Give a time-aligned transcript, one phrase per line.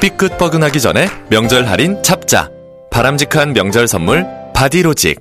[0.00, 2.48] 삐끗 뻐근하기 전에 명절 할인 잡자.
[2.92, 5.20] 바람직한 명절 선물 바디로직.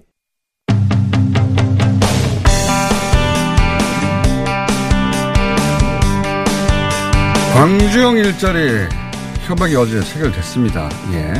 [7.53, 8.85] 광주형 일자리
[9.47, 10.89] 협약이 어제 체결됐습니다.
[11.13, 11.33] 예.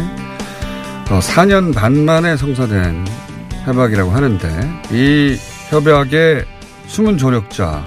[1.14, 3.06] 어, 4년 반 만에 성사된
[3.66, 5.38] 협약이라고 하는데 이
[5.70, 6.44] 협약의
[6.88, 7.84] 숨은 조력자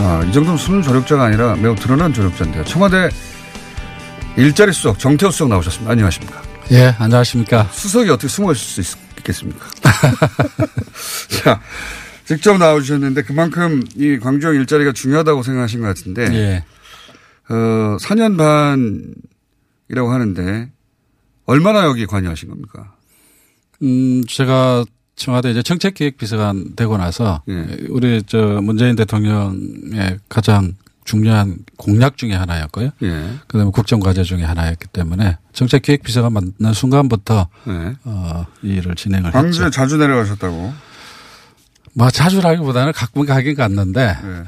[0.00, 2.64] 아, 이 정도면 숨은 조력자가 아니라 매우 드러난 조력자인데요.
[2.64, 3.10] 청와대
[4.38, 5.90] 일자리 수석 정태호 수석 나오셨습니다.
[5.90, 6.40] 안녕하십니까?
[6.70, 7.64] 예, 안녕하십니까?
[7.72, 9.66] 수석이 어떻게 숨어 있을 수 있겠습니까?
[11.42, 11.60] 자,
[12.24, 16.22] 직접 나오셨는데 그만큼 이 광주형 일자리가 중요하다고 생각하신 것 같은데.
[16.34, 16.64] 예.
[17.52, 20.70] 어, 4년 반이라고 하는데
[21.46, 22.94] 얼마나 여기 관여하신 겁니까?
[23.82, 24.84] 음, 제가
[25.16, 27.66] 청와대 이제 정책기획비서관 되고 나서 예.
[27.88, 30.74] 우리 저 문재인 대통령의 가장
[31.08, 32.90] 중요한 공약 중에 하나였고요.
[33.02, 33.30] 예.
[33.46, 37.94] 그다음에 국정 과제 중에 하나였기 때문에 정책 기획 비서가 만난 순간부터 네.
[38.04, 39.70] 어, 이 일을 진행을 광주에 했죠.
[39.70, 40.74] 자주 내려가셨다고.
[41.94, 44.44] 뭐 자주라기보다는 가끔 가긴 갔는데 예.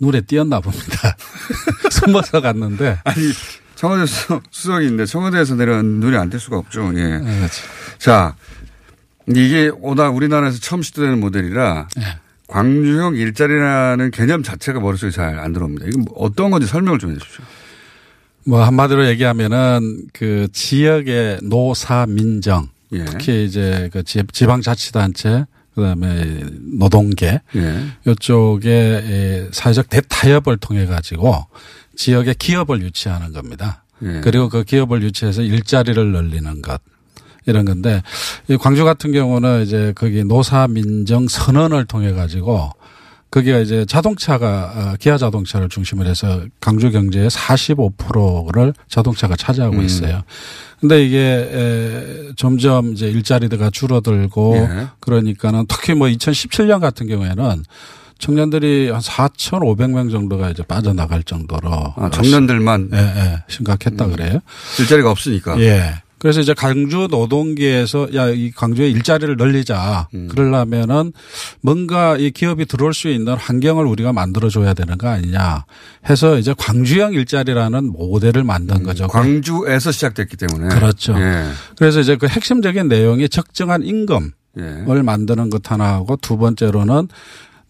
[0.00, 1.16] 눈에 띄었나 봅니다.
[1.92, 2.98] 숨어서 갔는데.
[3.04, 3.32] 아니,
[3.76, 6.90] 청와대 수석, 수석인데 청와대에서 내려온 눈이 안뜰 수가 없죠.
[6.96, 7.00] 예.
[7.00, 7.62] 예, 그렇죠.
[7.98, 8.34] 자,
[9.28, 12.18] 이게 오다 우리나라에서 처음 시도되는 모델이라 예.
[12.48, 15.86] 광주형 일자리라는 개념 자체가 머릿속에 잘 안 들어옵니다.
[15.86, 17.44] 이건 뭐 어떤 건지 설명을 좀 해 주십시오.
[18.44, 23.04] 뭐 한마디로 얘기하면은 그 지역의 노사민정 예.
[23.04, 26.44] 특히 이제 그 지- 지방자치단체 그다음에
[26.78, 28.10] 노동계 예.
[28.10, 31.46] 이쪽에 사회적 대타협을 통해 가지고
[31.96, 33.82] 지역의 기업을 유치하는 겁니다.
[34.02, 34.20] 예.
[34.22, 36.80] 그리고 그 기업을 유치해서 일자리를 늘리는 것
[37.46, 38.02] 이런 건데
[38.48, 42.70] 이 광주 같은 경우는 이제 거기 노사 민정 선언을 통해 가지고
[43.30, 49.84] 거기가 이제 자동차가 어, 기아 자동차를 중심으로 해서 광주 경제의 45%를 자동차가 차지하고 음.
[49.84, 50.22] 있어요.
[50.80, 54.86] 근데 이게 에, 점점 이제 일자리가 줄어들고 예.
[55.00, 57.64] 그러니까는 특히 뭐 2017년 같은 경우에는
[58.18, 64.40] 청년들이 한 4,500명 정도가 이제 빠져나갈 정도로 아, 청년들만 예, 예, 심각했다 그래요.
[64.78, 65.60] 일자리가 없으니까.
[65.60, 66.02] 예.
[66.18, 70.08] 그래서 이제 광주 노동계에서 야, 이 광주에 일자리를 늘리자.
[70.14, 70.28] 음.
[70.28, 71.12] 그러려면은
[71.60, 75.66] 뭔가 이 기업이 들어올 수 있는 환경을 우리가 만들어줘야 되는 거 아니냐
[76.08, 79.08] 해서 이제 광주형 일자리라는 모델을 만든 거죠.
[79.08, 80.74] 광주에서 시작됐기 때문에.
[80.74, 81.14] 그렇죠.
[81.18, 81.50] 예.
[81.76, 85.02] 그래서 이제 그 핵심적인 내용이 적정한 임금을 예.
[85.02, 87.08] 만드는 것 하나하고 두 번째로는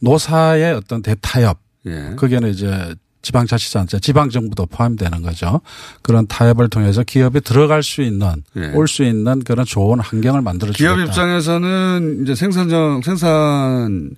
[0.00, 1.58] 노사의 어떤 대타협.
[1.86, 2.12] 예.
[2.16, 2.94] 그게는 이제
[3.26, 5.60] 지방자치단체, 지방정부도 포함되는 거죠.
[6.02, 8.68] 그런 타협을 통해서 기업이 들어갈 수 있는, 예.
[8.68, 10.94] 올수 있는 그런 좋은 환경을 만들어 주겠다.
[10.94, 14.10] 기업 입장에서는 이제 생산정, 생산,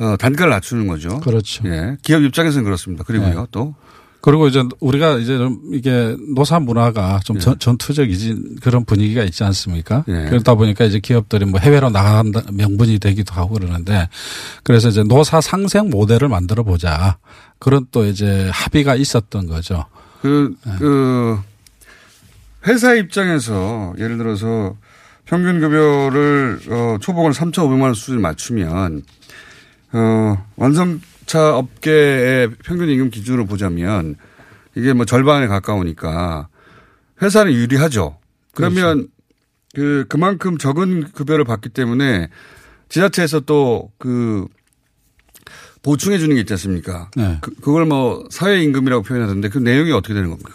[0.00, 1.20] 어, 단가를 낮추는 거죠.
[1.20, 1.62] 그렇죠.
[1.68, 1.96] 예.
[2.02, 3.04] 기업 입장에서는 그렇습니다.
[3.04, 3.46] 그리고요, 네.
[3.52, 3.74] 또.
[4.24, 7.40] 그리고 이제 우리가 이제 좀 이게 노사 문화가 좀 예.
[7.40, 10.02] 전, 전투적이지 그런 분위기가 있지 않습니까?
[10.08, 10.24] 예.
[10.30, 14.08] 그러다 보니까 이제 기업들이 뭐 해외로 나간다 명분이 되기도 하고 그러는데
[14.62, 17.18] 그래서 이제 노사 상생 모델을 만들어 보자.
[17.58, 19.84] 그런 또 이제 합의가 있었던 거죠.
[20.22, 20.72] 그, 네.
[20.78, 21.38] 그,
[22.66, 24.74] 회사 입장에서 예를 들어서
[25.26, 29.02] 평균 급여를, 어, 초봉을 3,500만 원 수준 맞추면,
[29.92, 34.16] 어, 완성 차 업계의 평균 임금 기준으로 보자면
[34.74, 36.48] 이게 뭐 절반에 가까우니까
[37.22, 38.18] 회사는 유리하죠.
[38.54, 39.08] 그러면
[39.74, 42.28] 그, 그만큼 적은 급여를 받기 때문에
[42.88, 44.46] 지자체에서 또 그,
[45.82, 47.10] 보충해 주는 게 있지 않습니까?
[47.16, 47.38] 네.
[47.40, 50.52] 그, 그걸 뭐 사회 임금이라고 표현하던데 그 내용이 어떻게 되는 겁니까?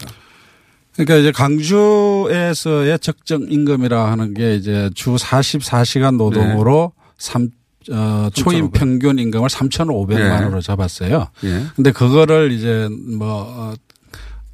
[0.94, 7.50] 그러니까 이제 강주에서의 적정 임금이라 하는 게 이제 주 44시간 노동으로 삼
[7.90, 8.72] 어, 초임 3,500.
[8.72, 10.30] 평균 임금을 3,500만 예.
[10.30, 11.28] 원으로 잡았어요.
[11.44, 11.66] 예.
[11.74, 13.74] 근데 그거를 이제 뭐, 어,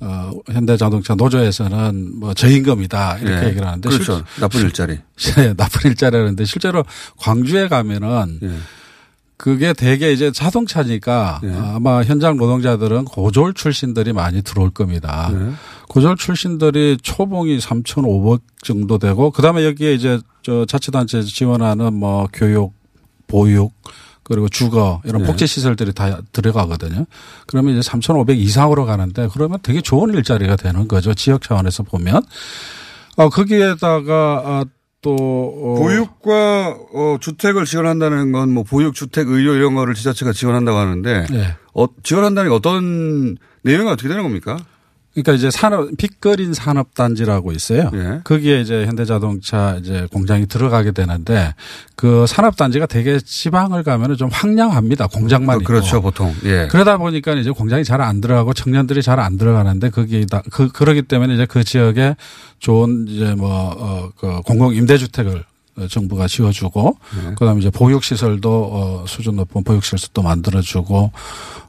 [0.00, 3.48] 어, 현대자동차 노조에서는 뭐 저임금이다 이렇게 예.
[3.48, 4.22] 얘기를 하는데 그렇죠.
[4.40, 4.98] 나쁜 일자리.
[5.16, 6.84] 실, 나쁜 일자리라는데 실제로
[7.18, 8.50] 광주에 가면은 예.
[9.38, 11.52] 그게 대개 이제 자동차니까 예.
[11.74, 15.30] 아마 현장 노동자들은 고졸 출신들이 많이 들어올 겁니다.
[15.32, 15.52] 네.
[15.88, 22.72] 고졸 출신들이 초봉이 3,500 정도 되고 그다음에 여기에 이제 저 자치단체 지원하는 뭐 교육,
[23.26, 23.72] 보육
[24.22, 25.28] 그리고 주거 이런 네.
[25.28, 27.06] 복지 시설들이 다 들어가거든요.
[27.46, 31.14] 그러면 이제 3,500 이상으로 가는데 그러면 되게 좋은 일자리가 되는 거죠.
[31.14, 32.22] 지역 차원에서 보면.
[33.16, 34.64] 어, 거기에다가 아,
[35.00, 40.76] 또 어, 보육과 어, 주택을 지원한다는 건 뭐 보육, 주택, 의료 이런 거를 지자체가 지원한다고
[40.76, 41.56] 하는데 예.
[41.74, 44.58] 어, 지원한다는 게 어떤 내용이 어떻게 되는 겁니까?
[45.16, 47.90] 그러니까 이제 산업 빚거린 산업 단지라고 있어요.
[47.94, 48.20] 예.
[48.22, 51.54] 거기에 이제 현대자동차 이제 공장이 들어가게 되는데
[51.96, 55.06] 그 산업 단지가 되게 지방을 가면은 좀 황량합니다.
[55.06, 55.66] 공장만 어, 있고.
[55.66, 56.34] 그렇죠, 보통.
[56.44, 56.68] 예.
[56.70, 61.32] 그러다 보니까 이제 공장이 잘 안 들어가고 청년들이 잘 안 들어가는데 거기다 그 그러기 때문에
[61.34, 62.14] 이제 그 지역에
[62.58, 65.44] 좋은 이제 뭐어그 공공 임대주택을
[65.90, 66.96] 정부가 지어주고
[67.36, 71.12] 그다음에 이제 보육 시설도 어 수준 높은 보육 시설도 만들어주고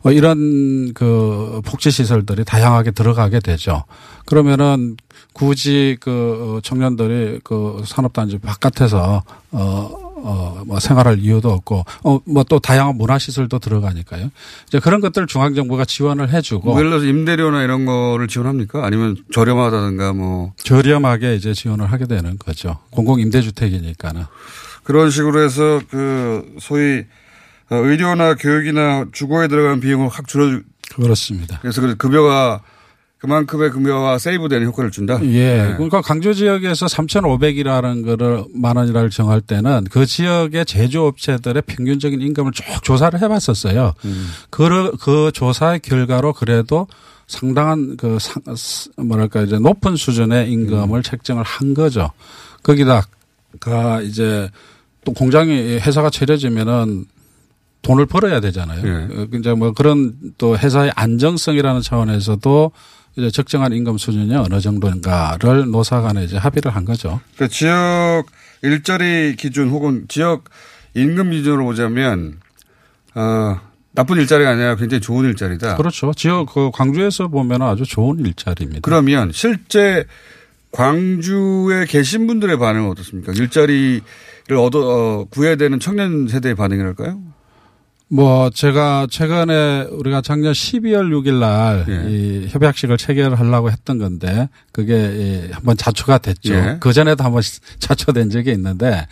[0.04, 3.83] 어 이런 그 복지 시설들이 다양하게 들어가게 되죠.
[4.25, 4.98] 그러면은
[5.33, 12.43] 굳이 그 청년들이 그 산업 단지 바깥에서 어 어, 뭐 생활할 이유도 없고, 어, 뭐
[12.49, 14.29] 또 다양한 문화시설도 들어가니까요.
[14.67, 18.85] 이제 그런 것들을 중앙정부가 지원을 해주고 뭐 예를 들어서 임대료나 이런 거를 지원합니까?
[18.85, 22.77] 아니면 저렴하다든가 뭐 저렴하게 이제 지원을 하게 되는 거죠.
[22.91, 24.23] 공공임대주택이니까는.
[24.83, 27.03] 그런 식으로 해서 그 소위
[27.69, 30.61] 어, 의료나 교육이나 주거에 들어간 비용을 확 줄여
[30.95, 31.59] 그렇습니다.
[31.61, 32.61] 그래서 그 급여가
[33.19, 35.19] 그만큼의 급여가 세이브되는 효과를 준다.
[35.23, 35.57] 예.
[35.57, 35.73] 네.
[35.73, 42.63] 그러니까 강조 지역에서 3,500이라는 거를 만 원이라를 정할 때는 그 지역의 제조업체들의 평균적인 임금을 쭉
[42.83, 43.93] 조사를 해 봤었어요.
[44.51, 46.87] 그, 그 조사의 결과로 그래도
[47.25, 48.43] 상당한 그 상,
[48.97, 52.11] 뭐랄까 이제 높은 수준의 임금을 책정을 한 거죠.
[52.61, 54.49] 거기다가 이제
[55.03, 57.05] 또 공장이 회사가 차려지면은
[57.81, 58.85] 돈을 벌어야 되잖아요.
[58.85, 59.15] 예.
[59.15, 62.71] 어, 이제 뭐 그런 또 회사의 안정성이라는 차원에서도
[63.17, 67.19] 이제 적정한 임금 수준이 어느 정도인가를 노사 간에 이제 합의를 한 거죠.
[67.35, 68.25] 그 지역
[68.61, 70.45] 일자리 기준 혹은 지역
[70.93, 72.39] 임금 기준으로 보자면
[73.15, 73.59] 어,
[73.91, 75.77] 나쁜 일자리가 아니라 굉장히 좋은 일자리다.
[75.77, 76.13] 그렇죠.
[76.15, 78.81] 지역 그 광주에서 보면 아주 좋은 일자리입니다.
[78.83, 80.05] 그러면 실제
[80.71, 83.33] 광주에 계신 분들의 반응은 어떻습니까?
[83.33, 84.01] 일자리를
[84.59, 87.19] 얻어 어, 구해야 되는 청년 세대의 반응이랄까요?
[88.09, 92.09] 뭐 제가 최근에 우리가 작년 12월 6일 날 예.
[92.09, 96.54] 이 협약식을 체결하려고 했던 건데 그게 이 한번 자초가 됐죠.
[96.54, 96.77] 예.
[96.80, 97.42] 그 전에도 한번
[97.80, 99.06] 자초된 적이 있는데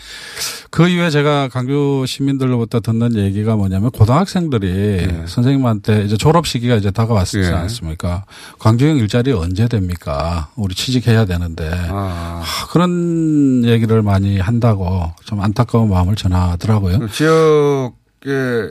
[0.70, 7.40] 그 이후에 제가 강주 시민들로부터 듣는 얘기가 뭐냐면 고등학생들이 선생님한테 이제 졸업 시기가 이제 다가왔지
[7.40, 7.48] 예.
[7.48, 8.24] 않습니까?
[8.60, 10.50] 광주형 일자리 언제 됩니까?
[10.56, 12.44] 우리 취직해야 되는데 아.
[12.46, 17.00] 아, 그런 얘기를 많이 한다고 좀 안타까운 마음을 전하더라고요.
[17.00, 18.70] 그 지역에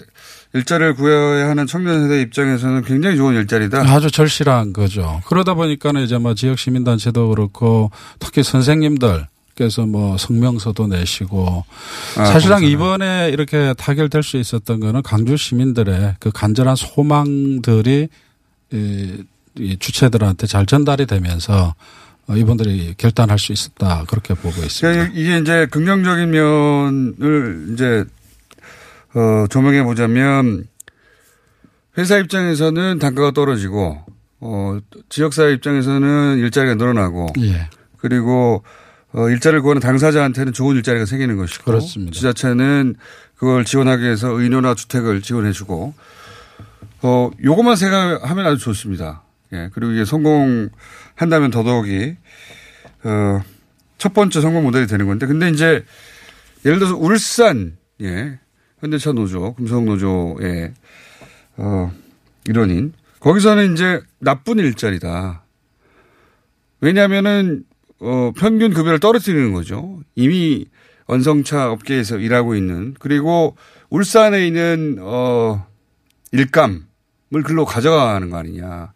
[0.55, 3.81] 일자리를 구해야 하는 청년 세대 입장에서는 굉장히 좋은 일자리다.
[3.81, 5.21] 아주 절실한 거죠.
[5.27, 7.91] 그러다 보니까는 이제 뭐 지역 시민 단체도 그렇고
[8.21, 11.65] 특히 선생님들 께서 뭐 성명서도 내시고
[12.17, 12.67] 아, 사실상 감사합니다.
[12.67, 18.09] 이번에 이렇게 타결될 수 있었던 거는 강주 시민들의 그 간절한 소망들이
[18.73, 19.25] 이,
[19.59, 21.75] 이 주체들한테 잘 전달이 되면서
[22.27, 24.81] 어, 이분들이 결단할 수 있었다 그렇게 보고 있습니다.
[24.81, 28.05] 그러니까 이게 이제 긍정적인 면을 이제
[29.15, 30.67] 어, 조명해 보자면
[31.97, 34.05] 회사 입장에서는 단가가 떨어지고
[34.41, 34.79] 어,
[35.09, 37.69] 지역사회 입장에서는 일자리가 늘어나고 예.
[37.97, 38.63] 그리고
[39.13, 42.13] 어, 일자리를 구하는 당사자한테는 좋은 일자리가 생기는 것이고 그렇습니다.
[42.13, 42.97] 지자체는
[43.37, 45.95] 그걸 지원하기 위해서 의료나 주택을 지원해 주고
[47.03, 49.23] 어, 요것만 생각하면 아주 좋습니다.
[49.53, 49.71] 예.
[49.73, 52.17] 그리고 이게 성공한다면 더더욱이
[53.05, 53.41] 어,
[53.99, 55.85] 첫 번째 성공 모델이 되는 건데 근데 이제
[56.65, 58.41] 예를 들어서 울산 예.
[58.85, 60.75] 현대차 노조, 금속 노조의
[61.57, 61.91] 어,
[62.47, 65.43] 일원인 거기서는 이제 나쁜 일자리다.
[66.83, 67.65] 왜냐하면은
[68.01, 70.01] 어, 평균 급여를 떨어뜨리는 거죠.
[70.15, 70.67] 이미
[71.07, 73.57] 원성차 업계에서 일하고 있는 그리고
[73.89, 75.67] 울산에 있는 어,
[76.33, 76.83] 일감을
[77.43, 78.93] 글로 가져가는 거 아니냐.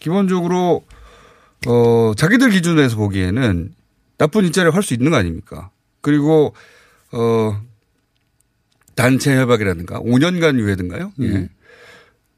[0.00, 0.84] 기본적으로
[1.68, 3.72] 어, 자기들 기준으로 해서 보기에는
[4.18, 5.70] 나쁜 일자리를 할 수 있는 거 아닙니까?
[6.00, 6.54] 그리고
[7.12, 7.62] 어,
[8.94, 11.12] 단체 협약이라든가 5년간 유예든가요?
[11.22, 11.48] 예.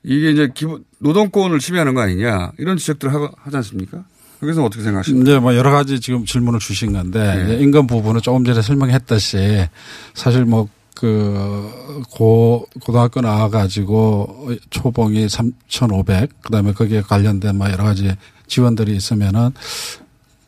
[0.03, 4.05] 이게 이제 기본 노동권을 침해하는 거 아니냐 이런 지적들을 하, 하지 않습니까?
[4.43, 5.23] 여기서 어떻게 생각하십니까?
[5.31, 7.45] 이제 뭐 여러 가지 지금 질문을 주신 건데 네.
[7.45, 9.69] 이제 임금 부분은 조금 전에 설명했듯이
[10.15, 11.71] 사실 뭐 그
[12.11, 18.15] 고 고등학교 나와 가지고 초봉이 3,500 그 다음에 거기에 관련된 뭐 여러 가지
[18.47, 19.51] 지원들이 있으면은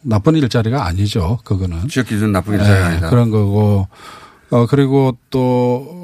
[0.02, 1.38] 나쁜 일자리가 아니죠.
[1.44, 1.88] 그거는.
[1.88, 3.10] 지역 기준 나쁜 일자리가 예, 아니다.
[3.10, 3.88] 그런 거고
[4.50, 5.40] 어 그리고 또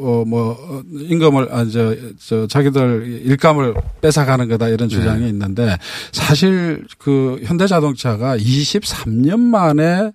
[0.02, 4.96] 어 뭐 임금을 아 저 저 자기들 일감을 뺏어가는 거다 이런 네.
[4.96, 5.76] 주장이 있는데
[6.10, 10.10] 사실 그 현대자동차가 23년 만에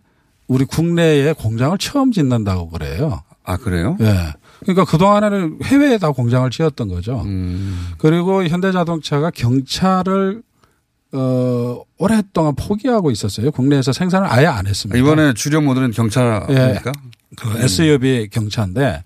[0.47, 3.21] 우리 국내에 공장을 처음 짓는다고 그래요.
[3.43, 3.95] 아 그래요?
[4.01, 4.33] 예.
[4.61, 7.21] 그러니까 그동안에는 해외에 다 공장을 지었던 거죠.
[7.25, 7.91] 음.
[7.97, 10.41] 그리고 현대자동차가 경차를
[11.13, 13.51] 어 오랫동안 포기하고 있었어요.
[13.51, 14.99] 국내에서 생산을 아예 안 했습니다.
[14.99, 16.91] 이번에 주력 모델은 경차입니까?
[17.35, 19.03] 그 SUV 경차인데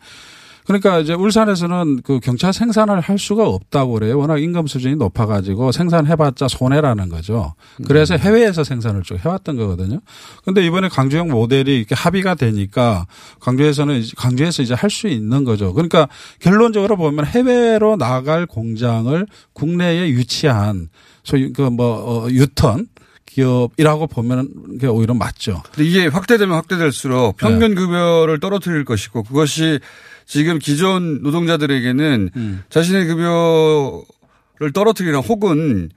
[0.66, 4.18] 그러니까 이제 울산에서는 그 경차 생산을 할 수가 없다고 그래요.
[4.20, 7.56] 워낙 임금 수준이 높아가지고 생산해봤자 손해라는 거죠.
[7.88, 10.00] 그래서 해외에서 생산을 쭉 해왔던 거거든요.
[10.46, 13.08] 근데 이번에 강주형 모델이 이렇게 합의가 되니까
[13.42, 15.74] 강주에서는 이제 강주에서 이제 할 수 있는 거죠.
[15.74, 16.08] 그러니까
[16.40, 20.90] 결론적으로 보면 해외로 나갈 공장을 국내에 유치한
[21.24, 22.88] 소위 그뭐 어, 유턴
[23.34, 25.64] 기업이라고 보면 게 오히려 맞죠.
[25.74, 27.48] 근데 이게 확대되면 확대될수록 네.
[27.48, 29.80] 평균 급여를 떨어뜨릴 것이고 그것이
[30.26, 32.64] 지금 기존 노동자들에게는 음.
[32.70, 35.90] 자신의 급여를 떨어뜨리는 혹은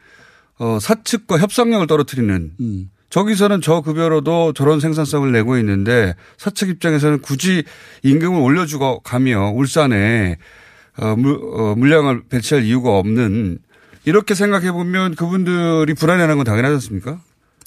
[0.58, 2.90] 어, 사측과 협상력을 떨어뜨리는 음.
[3.10, 7.64] 저기서는 저 급여로도 저런 생산성을 내고 있는데 사측 입장에서는 굳이
[8.02, 10.38] 임금을 올려주고 가며 울산에
[10.96, 13.58] 어, 물, 어, 물량을 배치할 이유가 없는
[14.04, 17.20] 이렇게 생각해 보면 그분들이 불안해하는 건 당연하지 않습니까?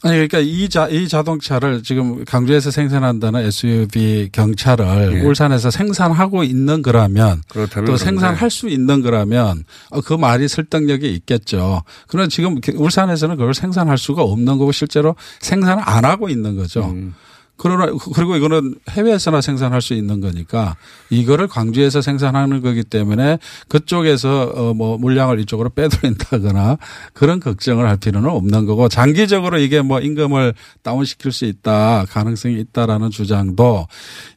[0.04, 5.22] 아니 그러니까 이, 자, 이 자동차를 지금 강주에서 생산한다는 SUV 경차를 예.
[5.22, 11.12] 울산에서 생산하고 있는 거라면 그렇다면 또 그런데 생산할 수 있는 거라면 어, 그 말이 설득력이
[11.16, 11.82] 있겠죠.
[12.08, 16.86] 그러나 지금 울산에서는 그걸 생산할 수가 없는 거고 실제로 생산을 안 하고 있는 거죠.
[16.86, 17.16] 음.
[17.58, 20.76] 그러나 그리고 이거는 해외에서나 생산할 수 있는 거니까
[21.10, 26.78] 이거를 광주에서 생산하는 거기 때문에 그쪽에서 어뭐 물량을 이쪽으로 빼돌린다거나
[27.14, 33.10] 그런 걱정을 할 필요는 없는 거고 장기적으로 이게 뭐 임금을 다운시킬 수 있다 가능성이 있다라는
[33.10, 33.88] 주장도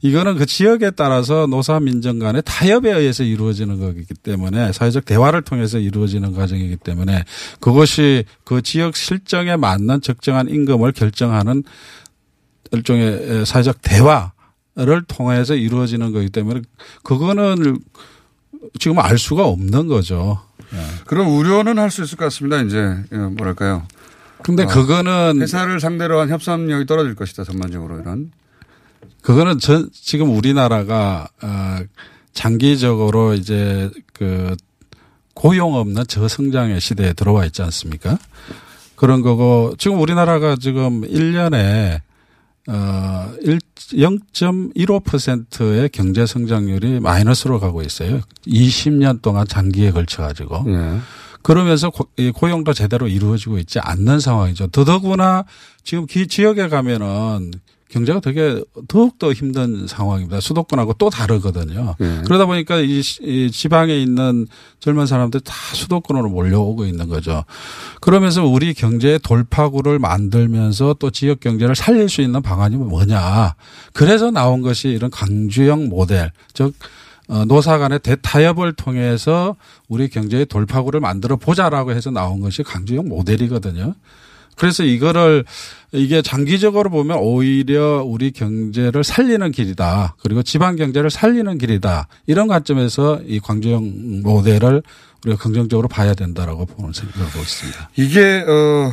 [0.01, 5.79] 이거는 그 지역에 따라서 노사 민정 간의 타협에 의해서 이루어지는 거기 때문에 사회적 대화를 통해서
[5.79, 7.25] 이루어지는 과정이기 때문에
[7.61, 11.65] 그것이 그 지역 실정에 맞는 적정한 임금을 결정하는
[12.73, 16.63] 일종의 사회적 대화를 통해서 이루어지는 거기 때문에
[17.03, 17.79] 그거는
[18.79, 20.41] 지금 알 수가 없는 거죠.
[21.07, 22.61] 그런 우려는 할 수 있을 것 같습니다.
[22.63, 23.87] 이제 예, 뭐랄까요.
[24.43, 27.45] 근데 어, 그거는 회사를 상대로 한 협상력이 떨어질 것이다.
[27.45, 28.31] 전반적으로 이런.
[29.23, 31.79] 그거는 전 지금 우리나라가 어
[32.33, 34.57] 장기적으로 이제 그
[35.35, 38.19] 고용 없는 저성장의 시대에 들어와 있지 않습니까?
[38.95, 42.01] 그런 거고 지금 우리나라가 지금 1년에
[42.69, 48.21] 어 0.15%의 경제 성장률이 마이너스로 가고 있어요.
[48.47, 50.65] 20년 동안 장기에 걸쳐 가지고.
[50.69, 50.99] 예.
[51.43, 51.91] 그러면서
[52.35, 54.67] 고용도 제대로 이루어지고 있지 않는 상황이죠.
[54.69, 55.45] 더더구나
[55.85, 57.53] 지금 기 지역에 가면은
[57.91, 60.41] 경제가 되게 더욱더 힘든 상황입니다.
[60.41, 61.97] 수도권하고 또 다르거든요.
[62.01, 62.23] 예.
[62.25, 64.47] 그러다 보니까 이, 시- 이 지방에 있는
[64.79, 67.45] 젊은 사람들 다 수도권으로 몰려오고 있는 거죠.
[68.01, 73.55] 그러면서 우리 경제의 돌파구를 만들면서 또 지역 경제를 살릴 수 있는 방안이 뭐냐.
[73.93, 76.75] 그래서 나온 것이 이런 강주형 모델, 즉
[77.29, 79.55] 어, 노사 간의 대타협을 통해서
[79.89, 83.95] 우리 경제의 돌파구를 만들어 보자라고 해서 나온 것이 강주형 모델이거든요.
[84.61, 85.47] 그래서 이거를
[85.91, 90.17] 이게 장기적으로 보면 오히려 우리 경제를 살리는 길이다.
[90.23, 92.09] 그리고 지방 경제를 살리는 길이다.
[92.27, 94.83] 이런 관점에서 이 광주형 모델을
[95.25, 97.91] 우리가 긍정적으로 봐야 된다라고 보는 생각을 하고 있습니다.
[97.97, 98.93] 이게 어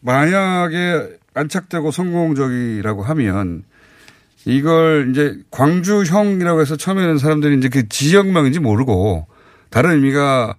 [0.00, 3.62] 만약에 안착되고 성공적이라고 하면
[4.46, 9.28] 이걸 이제 광주형이라고 해서 처음에는 사람들이 이제 그 지역명인지 모르고
[9.70, 10.56] 다른 의미가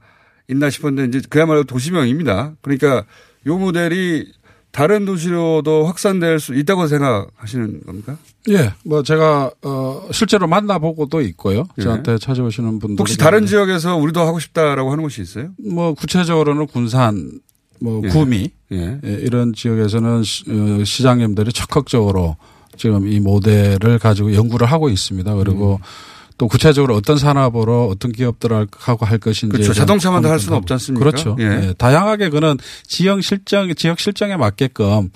[0.47, 2.53] 있나 싶었는데 이제 그야말로 도시명입니다.
[2.62, 3.03] 그러니까
[3.47, 4.33] 요 모델이
[4.75, 8.17] 다른 도시로도 확산될 수 있다고 생각하시는 겁니까?
[8.50, 11.63] 예, 뭐 제가 어 실제로 만나보고도 있고요.
[11.77, 11.82] 예.
[11.84, 15.50] 저한테 찾아오시는 분들 혹시 다른 지역에서 우리도 하고 싶다라고 하는 곳이 있어요?
[15.58, 17.32] 뭐 구체적으로는 군산,
[17.79, 18.10] 뭐 예.
[18.10, 19.00] 구미 예.
[19.01, 22.36] 예, 이런 지역에서는 시- 어, 시장님들이 적극적으로
[22.75, 25.34] 지금 이 모델을 가지고 연구를 하고 있습니다.
[25.36, 26.14] 그리고 음.
[26.38, 29.74] 또 구체적으로 어떤 산업으로 어떤 기업들하고 할 것인지 그렇죠.
[29.74, 31.06] 자동차만 다할 수는 없지 않습니까?
[31.06, 31.36] 그렇죠.
[31.39, 31.44] 예.
[31.70, 35.12] 예, 다양하게 그는 지역 실정 지역 실정에 맞게끔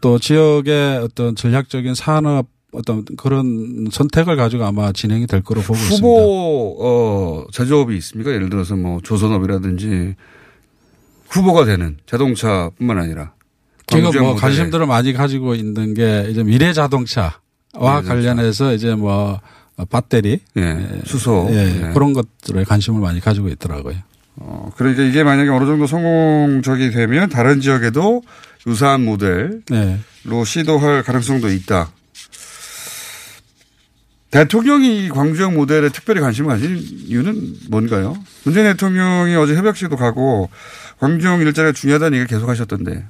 [0.00, 5.96] 또 지역의 어떤 전략적인 산업 어떤 그런 선택을 가지고 아마 진행이 될 거로 보고 있습니다.
[6.06, 8.32] 후보 어 제조업이 있습니까?
[8.32, 10.14] 예를 들어서 뭐 조선업이라든지
[11.28, 13.32] 후보가 되는 자동차뿐만 아니라
[13.88, 14.34] 지금 뭐.
[14.36, 17.32] 관심들을 많이 가지고 있는 게 이제 미래 자동차와
[17.74, 18.08] 미래 자동차.
[18.08, 19.40] 관련해서 이제 뭐
[19.90, 21.92] 배터리 예, 수소 예, 예.
[21.92, 23.96] 그런 것들에 관심을 많이 가지고 있더라고요.
[24.36, 28.22] 어, 그러니까 이게 만약에 어느 정도 성공적이 되면 다른 지역에도
[28.66, 29.98] 유사한 모델로 네.
[30.44, 31.90] 시도할 가능성도 있다.
[34.30, 38.16] 대통령이 이 광주형 모델에 특별히 관심을 가진 이유는 뭔가요?
[38.44, 40.48] 문재인 대통령이 어제 협약식도 가고
[40.98, 43.04] 광주형 일자리가 중요하다는 얘기를 계속 하셨던데.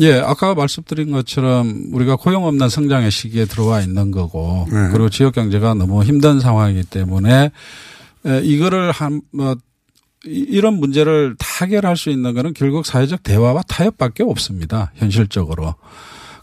[0.00, 4.88] 예, 아까 말씀드린 것처럼 우리가 고용 없는 성장의 시기에 들어와 있는 거고 네.
[4.92, 7.50] 그리고 지역 경제가 너무 힘든 상황이기 때문에
[8.26, 9.54] 에, 이거를 한, 뭐,
[10.26, 14.90] 이- 이런 문제를 타결할 수 있는 거는 결국 사회적 대화와 타협밖에 없습니다.
[14.96, 15.74] 현실적으로.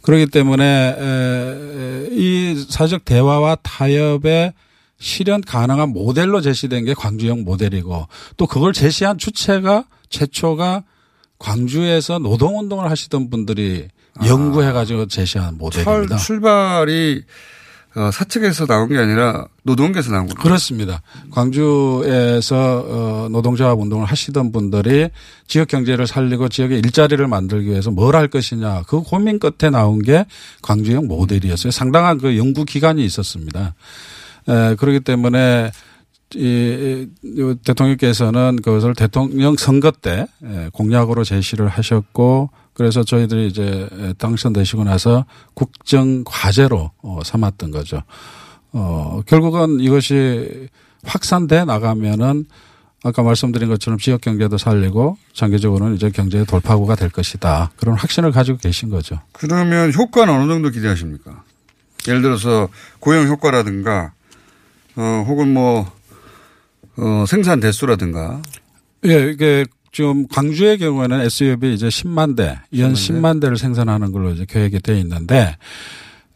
[0.04, 4.54] 그렇기 때문에 에, 이 사회적 대화와 타협의
[5.00, 10.84] 실현 가능한 모델로 제시된 게 광주형 모델이고 또 그걸 제시한 주체가 최초가
[11.40, 13.88] 광주에서 노동운동을 하시던 분들이
[14.26, 16.18] 연구해가지고 제시한 철, 모델입니다.
[16.18, 17.24] 출발이
[17.96, 20.40] 어, 사측에서 나온 게 아니라 노동계에서 나온 거죠.
[20.40, 21.02] 그렇습니다.
[21.32, 25.10] 광주에서 어, 노동조합 운동을 하시던 분들이
[25.48, 30.26] 지역 경제를 살리고 지역의 일자리를 만들기 위해서 뭘 할 것이냐 그 고민 끝에 나온 게
[30.62, 31.72] 광주형 모델이었어요.
[31.72, 33.74] 상당한 그 연구 기간이 있었습니다.
[34.48, 35.72] 에, 그렇기 때문에
[36.36, 44.84] 이, 이 대통령께서는 그것을 대통령 선거 때 에, 공약으로 제시를 하셨고 그래서 저희들이 이제 당선되시고
[44.84, 48.04] 나서 국정 과제로 어, 삼았던 거죠.
[48.72, 50.68] 어, 결국은 이것이
[51.04, 52.46] 확산돼 나가면은
[53.04, 57.72] 아까 말씀드린 것처럼 지역 경제도 살리고 장기적으로는 이제 경제의 돌파구가 될 것이다.
[57.78, 59.20] 그런 확신을 가지고 계신 거죠.
[59.32, 61.44] 그러면 효과는 어느 정도 기대하십니까?
[62.08, 62.70] 예를 들어서
[63.00, 64.12] 고용 효과라든가
[64.96, 65.90] 어, 혹은 뭐
[66.98, 68.42] 어, 생산 대수라든가
[69.06, 74.46] 예, 이게 지금 광주의 경우에는 SUV 이제 10만 대, 연 10만 대를 생산하는 걸로 이제
[74.48, 75.56] 계획이 돼 있는데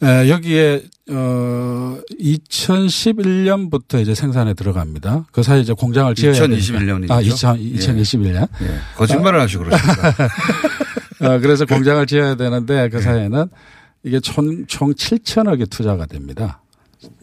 [0.03, 5.25] 에, 여기에 어 2011년부터 이제 생산에 들어갑니다.
[5.31, 7.13] 그 사이 이제 공장을 지어야 2021 년이죠?
[7.13, 8.47] 아, 2000, 2021년.
[8.61, 8.79] 예.
[8.95, 10.09] 거짓말을 하시고 그러십니까?
[11.21, 13.45] 어, 그래서 공장을 지어야 되는데 그 사이에는
[14.03, 16.61] 이게 총, 총 7천억이 투자가 됩니다.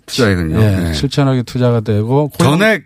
[0.06, 0.60] 투자액은요.
[0.60, 0.92] 예, 예.
[0.92, 2.84] 7천억이 투자가 되고 전액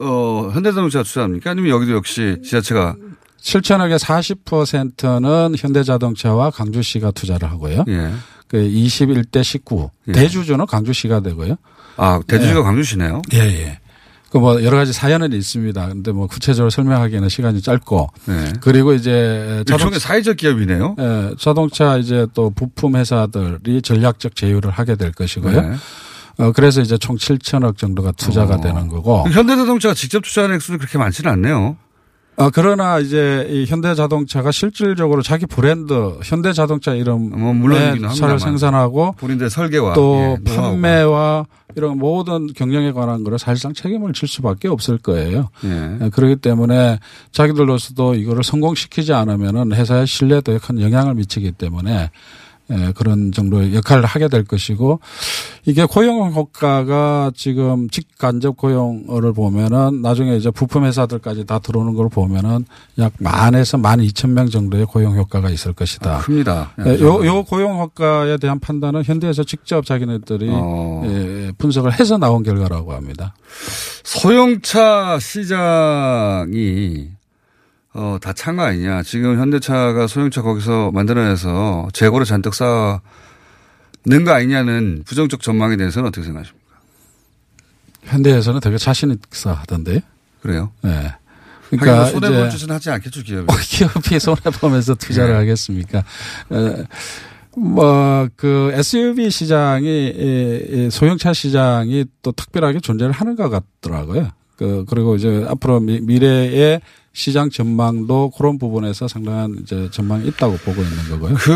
[0.00, 1.50] 어, 현대자동차가 투자합니까?
[1.50, 2.96] 아니면 여기도 역시 지자체가
[3.42, 7.84] 7천억의 40%는 현대자동차와 광주시가 투자를 하고요.
[7.88, 8.12] 예.
[8.48, 10.12] 그 21대 19 예.
[10.12, 11.56] 대주주는 광주시가 되고요.
[11.96, 12.62] 아 대주주가.
[13.34, 13.78] 예, 예.
[14.30, 15.88] 그 뭐 여러 가지 사연은 있습니다.
[15.88, 18.52] 근데 뭐 구체적으로 설명하기에는 시간이 짧고 네.
[18.60, 20.96] 그리고 이제 자동, 일종의 사회적 기업이네요.
[20.98, 25.74] 예, 자동차 이제 또 부품 회사들이 전략적 제휴를 하게 될 것이고요.
[26.40, 26.46] 네.
[26.46, 28.60] 어, 그래서 이제 총 7천억 정도가 투자가 어.
[28.60, 29.24] 되는 거고.
[29.30, 31.76] 현대자동차가 직접 투자한 액수는 그렇게 많지는 않네요.
[32.36, 35.92] 아, 그러나 이제 이 현대자동차가 실질적으로 자기 브랜드
[36.24, 38.38] 현대자동차 이름 뭐 물론이긴 차를 합니다만.
[38.38, 40.54] 생산하고 본인들 설계와 또 예.
[40.54, 41.44] 판매와
[41.76, 45.50] 이런 모든 경영에 관한 거를 사실상 책임을 질 수밖에 없을 거예요.
[45.64, 45.98] 예.
[46.00, 46.98] 예, 그렇기 때문에
[47.32, 52.10] 자기들로서도 이거를 성공시키지 않으면은 회사의 신뢰도에 큰 영향을 미치기 때문에
[52.70, 55.00] 예, 그런 정도의 역할을 하게 될 것이고
[55.66, 62.64] 이게 고용 효과가 지금 직간접 고용을 보면은 나중에 이제 부품 회사들까지 다 들어오는 걸 보면은
[62.98, 66.18] 약 만에서 만 이천 명 정도의 고용 효과가 있을 것이다.
[66.18, 66.72] 큽니다.
[66.86, 71.02] 예, 요, 요 고용 효과에 대한 판단은 현대에서 직접 자기네들이 어.
[71.06, 73.34] 예, 분석을 해서 나온 결과라고 합니다.
[74.04, 77.08] 소형차 시장이
[77.92, 79.02] 어, 다 찬 거 아니냐.
[79.02, 83.00] 지금 현대차가 소형차 거기서 만들어내서 재고를 잔뜩 쌓는
[84.24, 86.60] 거 아니냐는 부정적 전망에 대해서는 어떻게 생각하십니까?
[88.04, 90.02] 현대에서는 되게 자신 있어 하던데.
[90.40, 90.70] 그래요?
[90.84, 90.88] 예.
[91.70, 93.44] 그러니까 그러니까 손해볼 짓은 하지 않겠죠, 기업이.
[93.46, 95.38] 뭐 기업이 손해 보면서 투자를 네.
[95.38, 96.02] 하겠습니까?
[97.56, 104.30] 뭐그 SUV 시장이 이 소형차 시장이 또 특별하게 존재를 하는 것 같더라고요.
[104.60, 106.82] 그 그리고 이제 앞으로 미- 미래의
[107.14, 111.34] 시장 전망도 그런 부분에서 상당한 이제 전망이 있다고 보고 있는 거고요.
[111.38, 111.52] 그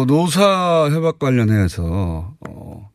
[0.00, 2.90] 어, 노사 협약 관련해서 어,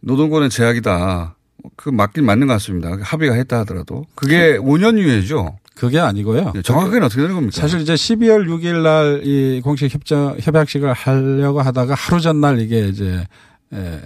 [0.00, 1.36] 노동권의 제약이다.
[1.76, 2.96] 그 맞긴 맞는 것 같습니다.
[3.00, 5.56] 합의가 했다 하더라도 그게 5년 이후에죠.
[5.76, 6.52] 그게 아니고요.
[6.56, 7.60] 예, 정확하게는 어떻게 되는 겁니까?
[7.60, 13.24] 사실 이제 12월 6일 날 이 공식 협정 협약식을 하려고 하다가 하루 전날 이게 이제
[13.72, 14.00] 에,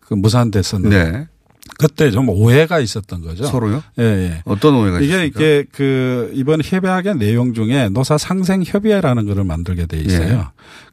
[0.00, 1.26] 그 무산됐었는데 네.
[1.78, 3.44] 그때 좀 오해가 있었던 거죠.
[3.44, 3.82] 서로요?
[3.98, 4.42] 예, 예.
[4.44, 5.40] 어떤 오해가 이게 있습니까?
[5.40, 10.28] 이게 그 이번 협약의 내용 중에 노사 상생 협의회라는 거를 만들게 돼 있어요.
[10.28, 10.44] 예.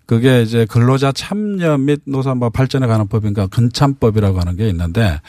[0.05, 5.19] 그게 이제 근로자 참여 및 노사 뭐 발전에 관한 법인가 근참법이라고 하는 게 있는데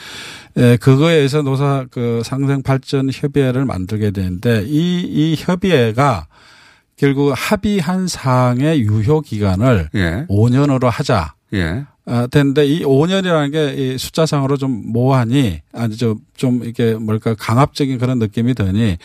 [0.56, 6.26] 예, 그거에 의해서 노사 그 상생 발전 협의회를 만들게 되는데 이 이 협의회가
[6.96, 10.26] 결국 합의한 사항의 유효 기간을 예.
[10.28, 11.34] 5년으로 하자.
[11.54, 11.84] 예.
[12.08, 17.98] 아, 됐는데 이 5년이라는 게 이 숫자상으로 좀 모하니 아니 좀, 좀 이게 뭘까 강압적인
[17.98, 18.96] 그런 느낌이 드니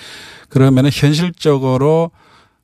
[0.50, 2.12] 그러면은 현실적으로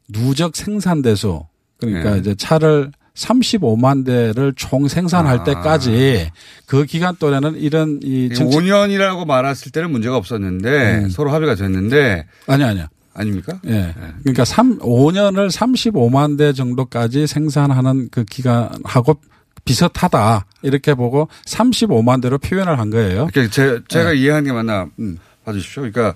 [0.08, 1.44] 누적 생산 대수
[1.80, 2.20] 그러니까 네.
[2.20, 5.44] 이제 차를 35만 대를 총 생산할 아.
[5.44, 6.32] 때까지
[6.66, 11.10] 그 기간 동안에는 이런 이 정치 5년이라고 말했을 때는 문제가 없었는데 음.
[11.10, 12.88] 서로 합의가 됐는데 아니 아니요.
[13.14, 13.60] 아닙니까?
[13.68, 13.94] 예.
[14.22, 19.20] 그러니까 3 5년을 35만 대 정도까지 생산하는 그 기간하고
[19.66, 20.46] 비슷하다.
[20.62, 23.28] 이렇게 보고 35만 대로 표현을 한 거예요.
[23.32, 23.80] 그러니까 제, 네.
[23.88, 25.84] 제가 이해한 게 맞나 음, 봐주십시오.
[25.84, 26.16] 그러니까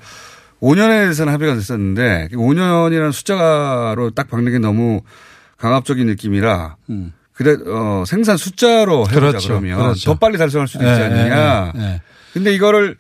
[0.62, 5.02] 5년에 대해서는 합의가 됐었는데 5년이라는 숫자로 딱 박는 게 너무
[5.58, 7.14] 강압적인 느낌이라 음.
[7.34, 9.48] 그래 어, 생산 숫자로 해보자 그렇죠.
[9.50, 10.12] 그러면 그렇죠.
[10.12, 11.72] 더 빨리 달성할 수도 있지 예, 않느냐.
[11.76, 12.02] 예, 예, 예.
[12.34, 12.98] 근데 이거를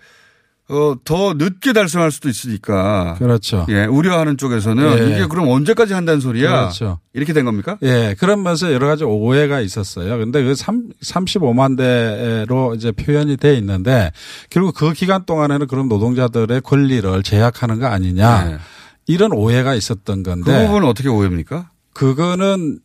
[0.69, 3.65] 어, 더 늦게 달성할 수도 있으니까 그렇죠.
[3.69, 5.13] 예, 우려하는 쪽에서는 예.
[5.13, 6.49] 이게 그럼 언제까지 한다는 소리야?
[6.49, 6.99] 그렇죠.
[7.13, 7.77] 이렇게 된 겁니까?
[7.83, 10.17] 예, 그러면서 여러 가지 오해가 있었어요.
[10.17, 14.11] 근데 그 3, 35만 대로 이제 표현이 돼 있는데
[14.49, 18.45] 결국 그 기간 동안에는 그럼 노동자들의 권리를 제약하는 거 아니냐.
[18.45, 18.57] 네.
[19.05, 21.71] 이런 오해가 있었던 그 건데 부분은 어떻게 오해입니까?
[21.93, 22.79] 그거는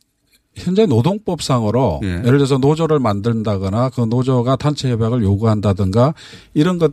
[0.57, 2.09] 현재 노동법상으로 예.
[2.09, 6.15] 예를 들어서 노조를 만든다거나 그 노조가 단체 협약을 요구한다든가
[6.55, 6.93] 이런 것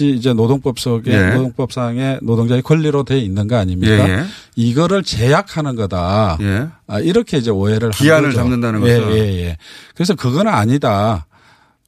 [0.00, 1.34] 이 이제 노동법 속에 예.
[1.34, 4.08] 노동법상의 노동자의 권리로 돼 있는 거 아닙니까?
[4.08, 4.24] 예, 예.
[4.56, 6.38] 이거를 제약하는 거다.
[6.40, 6.68] 예.
[6.86, 8.32] 아, 이렇게 이제 오해를 한 기한을.
[8.32, 9.12] 잡는다는 예, 거죠.
[9.12, 9.56] 예, 예.
[9.94, 11.26] 그래서 그거는 아니다.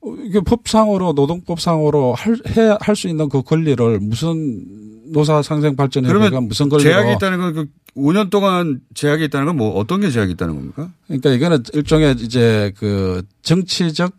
[0.05, 4.65] 어, 이게 법상으로 노동법상으로 할할 수 있는 그 권리를 무슨
[5.13, 9.47] 노사 상생 발전 협회가 그러면 무슨 권리로 제약이 있다는 건 그 5년 동안 제약이 있다는
[9.47, 10.89] 건 뭐 어떤 게 제약이 있다는 겁니까?
[11.07, 14.13] 그러니까 이거는 일종의 이제 그 정치적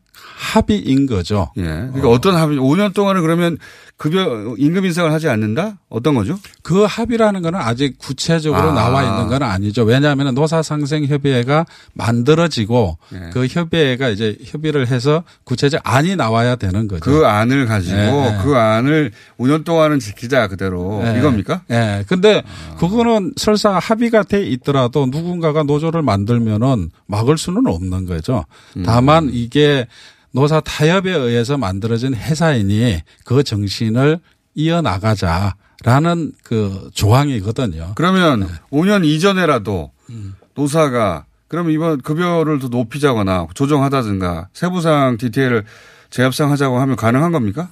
[0.43, 1.51] 합의인 거죠.
[1.58, 1.63] 예.
[1.63, 2.19] 그러니까 어.
[2.19, 3.58] 떤 합의, 5년 동안은 그러면
[3.97, 5.77] 급여, 임금 인상을 하지 않는다?
[5.88, 6.38] 어떤 거죠?
[6.62, 8.73] 그 합의라는 거는 아직 구체적으로 아.
[8.73, 9.84] 나와 있는 건 아니죠.
[9.84, 13.29] 왜냐하면 노사상생 협의회가 만들어지고 예.
[13.32, 17.01] 그 협의회가 이제 협의를 해서 구체적 안이 나와야 되는 거죠.
[17.01, 18.43] 그 안을 가지고 예, 예.
[18.43, 21.19] 그 안을 5년 동안은 지키자 그대로 예.
[21.19, 21.62] 이겁니까?
[21.71, 22.03] 예.
[22.08, 22.43] 근데
[22.79, 28.43] 그거는 설사 합의가 돼 있더라도 누군가가 노조를 만들면은 막을 수는 없는 거죠.
[28.75, 28.84] 음.
[28.84, 29.86] 다만 이게
[30.34, 34.19] 노사 타협에 의해서 만들어진 회사이니 그 정신 을
[34.55, 37.93] 이어나가자라는 그 조항이거든요.
[37.95, 38.47] 그러면 네.
[38.71, 40.35] 5년 이전에라도 음.
[40.55, 45.65] 노사가 그러면 이번 급여를 더 높이자거나 조정하다든가 세부상 디테일을
[46.09, 47.69] 재협상 하자고 하면 가능한 겁니까?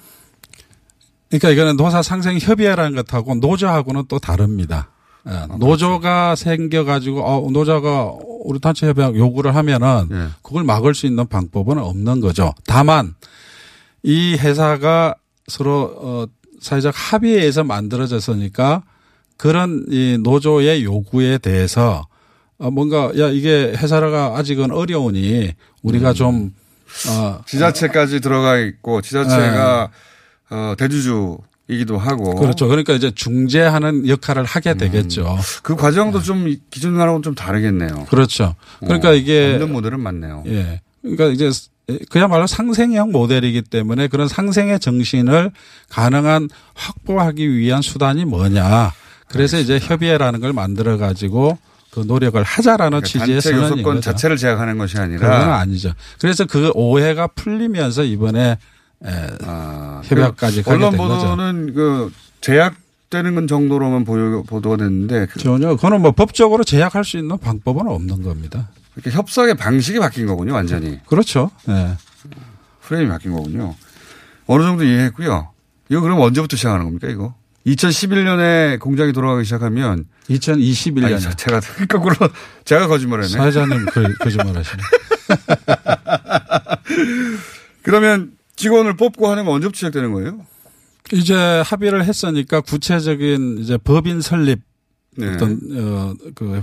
[1.30, 4.89] 그러니까 이거는 노사 상생 협의회라는 것하고 노조하고는 또 다릅니다.
[5.28, 10.28] 예, 아, 노조가 생겨가지고 어, 노조가 우리 단체 협약 요구를 하면은 예.
[10.41, 12.54] 그걸 막을 수 있는 방법은 없는 거죠.
[12.65, 13.15] 다만
[14.04, 15.15] 이 회사가
[15.48, 16.26] 서로 어,
[16.60, 18.84] 사회적 합의에 의해서 만들어졌으니까
[19.38, 22.06] 그런 이 노조의 요구에 대해서
[22.60, 26.54] 어, 뭔가 야 이게 회사가 아직은 어려우니 우리가 좀
[27.10, 29.90] 어, 지자체까지 들어가 있고 지자체가
[30.52, 32.68] 어, 대주주이기도 하고 그렇죠.
[32.68, 35.38] 그러니까 이제 중재하는 역할을 하게 되겠죠.
[35.64, 38.06] 그 과정도 좀 기존하고는 좀 다르겠네요.
[38.10, 38.56] 그렇죠.
[38.80, 40.44] 그러니까 어, 이게 없는 모델은 맞네요.
[40.48, 40.82] 예.
[41.02, 41.50] 그러니까 이제
[42.10, 45.52] 그야말로 상생형 모델이기 때문에 그런 상생의 정신을
[45.89, 48.94] 가능한 확보하기 위한 수단이 뭐냐.
[49.28, 51.58] 그래서 이제 협의회라는 걸 만들어 가지고
[51.91, 54.02] 그 노력을 하자라는 그러니까 취지의 선언인 거죠.
[54.02, 55.91] 자체를 제약하는 것이 그건 아니라 아니죠.
[56.20, 58.58] 그래서 그 오해가 풀리면서 이번에
[59.04, 61.15] 에, 아, 협약까지 그 가게 언론 된 거죠.
[61.15, 62.76] 보도는 그 제약
[63.10, 68.22] 되는 건 정도로만 보도가 됐는데 그 전혀 그거는 뭐 법적으로 제약할 수 있는 방법은 없는
[68.22, 68.70] 겁니다.
[69.04, 71.00] 이렇게 협상의 방식이 바뀐 거군요, 완전히.
[71.08, 71.50] 그렇죠.
[71.70, 71.98] 예.
[72.82, 73.76] 프레임이 바뀐 거군요.
[74.48, 75.50] 어느 정도 이해했고요.
[75.90, 77.34] 이거 그럼 언제부터 시작하는 겁니까, 이거?
[77.66, 81.60] 2011년에 공장이 돌아가기 시작하면 2021년 아니, 저- 제가
[81.90, 82.16] 거꾸로
[82.66, 83.30] 제가 거짓말했네.
[83.30, 84.84] 사회자님 그, 거짓말 하시네.
[87.84, 90.46] 그러면 직원을 뽑고 하는 건 언제부터 시작되는 거예요?
[91.14, 91.36] 이제
[91.66, 94.62] 합의를 했으니까 구체적인 이제 법인 설립
[95.18, 95.34] 네.
[95.34, 96.62] 어떤 어그 그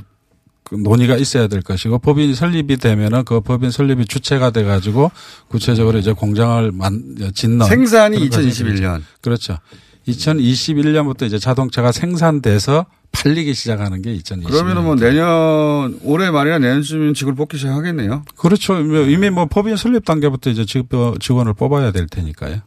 [0.70, 5.11] 논의가 있어야 될 것이고 법인이 설립이 되면은 그 법인 설립이 주체가 돼 가지고
[5.48, 9.02] 구체적으로 이제 공장을 만 짓는 생산이 그런 과정이 2021년.
[9.20, 9.59] 그렇죠.
[10.07, 14.44] 2021년부터 이제 자동차가 생산돼서 팔리기 시작하는 게 2020년.
[14.50, 18.24] 그러면은 뭐 내년 올해 말이나 내년쯤이면 직원 뽑기 시작하겠네요.
[18.37, 18.78] 그렇죠.
[18.81, 22.61] 이미 뭐 법인 설립 단계부터 이제 직원- 직원을 뽑아야 될 테니까요.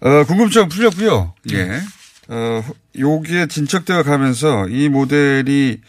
[0.00, 1.32] 어, 궁금증 풀렸고요.
[1.52, 1.80] 예.
[2.28, 2.62] 어,
[2.98, 5.80] 여기에 진척되어 가면서 이 모델이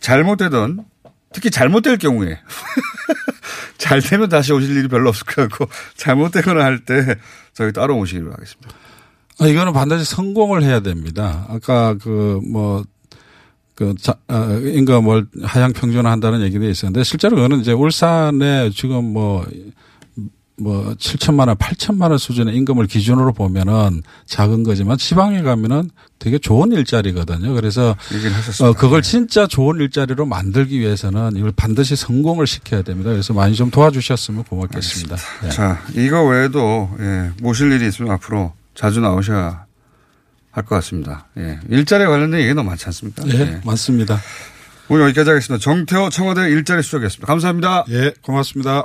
[0.00, 0.84] 잘못되던
[1.32, 2.38] 특히 잘못될 경우에
[3.78, 7.16] 잘 되면 다시 오실 일이 별로 없을 것 같고 잘못되거나 할 때
[7.54, 8.70] 저희 따로 모시기로 하겠습니다.
[9.38, 11.46] 아, 이거는 반드시 성공을 해야 됩니다.
[11.48, 12.84] 아까 그 뭐,
[13.74, 19.46] 그, 자, 어, 임금을 하향 평준화 한다는 얘기도 있었는데 실제로 그거는 이제 울산에 지금 뭐,
[20.60, 26.72] 뭐 7천만 원, 8천만 원 수준의 임금을 기준으로 보면은 작은 거지만 지방에 가면은 되게 좋은
[26.72, 27.54] 일자리거든요.
[27.54, 27.96] 그래서.
[28.62, 33.10] 어, 그걸 진짜 좋은 일자리로 만들기 위해서는 이걸 반드시 성공을 시켜야 됩니다.
[33.10, 35.16] 그래서 많이 좀 도와주셨으면 고맙겠습니다.
[35.44, 35.48] 예.
[35.48, 39.64] 자, 이거 외에도 예, 모실 일이 있으면 앞으로 자주 나오셔야
[40.52, 41.26] 할 것 같습니다.
[41.38, 41.58] 예.
[41.68, 43.22] 일자리에 관련된 얘기 너무 많지 않습니까?
[43.28, 43.60] 예, 예.
[43.64, 44.20] 맞습니다.
[44.88, 45.62] 오늘 여기까지 하겠습니다.
[45.62, 47.26] 정태호 청와대 일자리 수석이었습니다.
[47.26, 47.84] 감사합니다.
[47.90, 48.84] 예, 고맙습니다.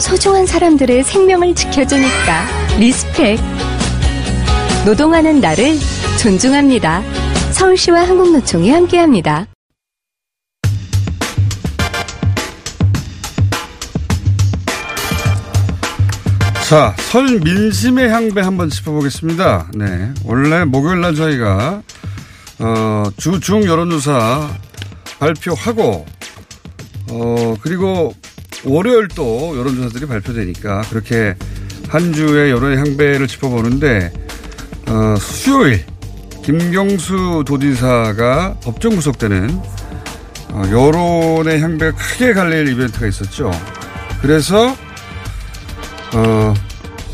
[0.00, 2.46] 소중한 사람들의 생명을 지켜주니까
[2.78, 3.38] respect.
[4.86, 5.78] 노동하는 나를
[6.20, 7.02] 존중합니다.
[7.52, 9.46] 서울시와 한국노총이 함께합니다.
[16.66, 19.72] 자, 설 민심의 향배 한번 짚어보겠습니다.
[19.74, 20.12] 네.
[20.24, 21.82] 원래 목요일 날 저희가,
[22.60, 24.50] 어, 주, 중 여론조사
[25.18, 26.06] 발표하고,
[27.10, 28.14] 어, 그리고
[28.64, 31.34] 월요일 또 여론조사들이 발표되니까 그렇게
[31.88, 34.12] 한 주의 여론의 향배를 짚어보는데,
[34.88, 35.84] 어, 수요일,
[36.44, 39.60] 김경수 도지사가 법정 구속되는
[40.52, 43.50] 어, 여론의 향배가 크게 갈릴 이벤트가 있었죠.
[44.20, 44.74] 그래서
[46.14, 46.54] 어,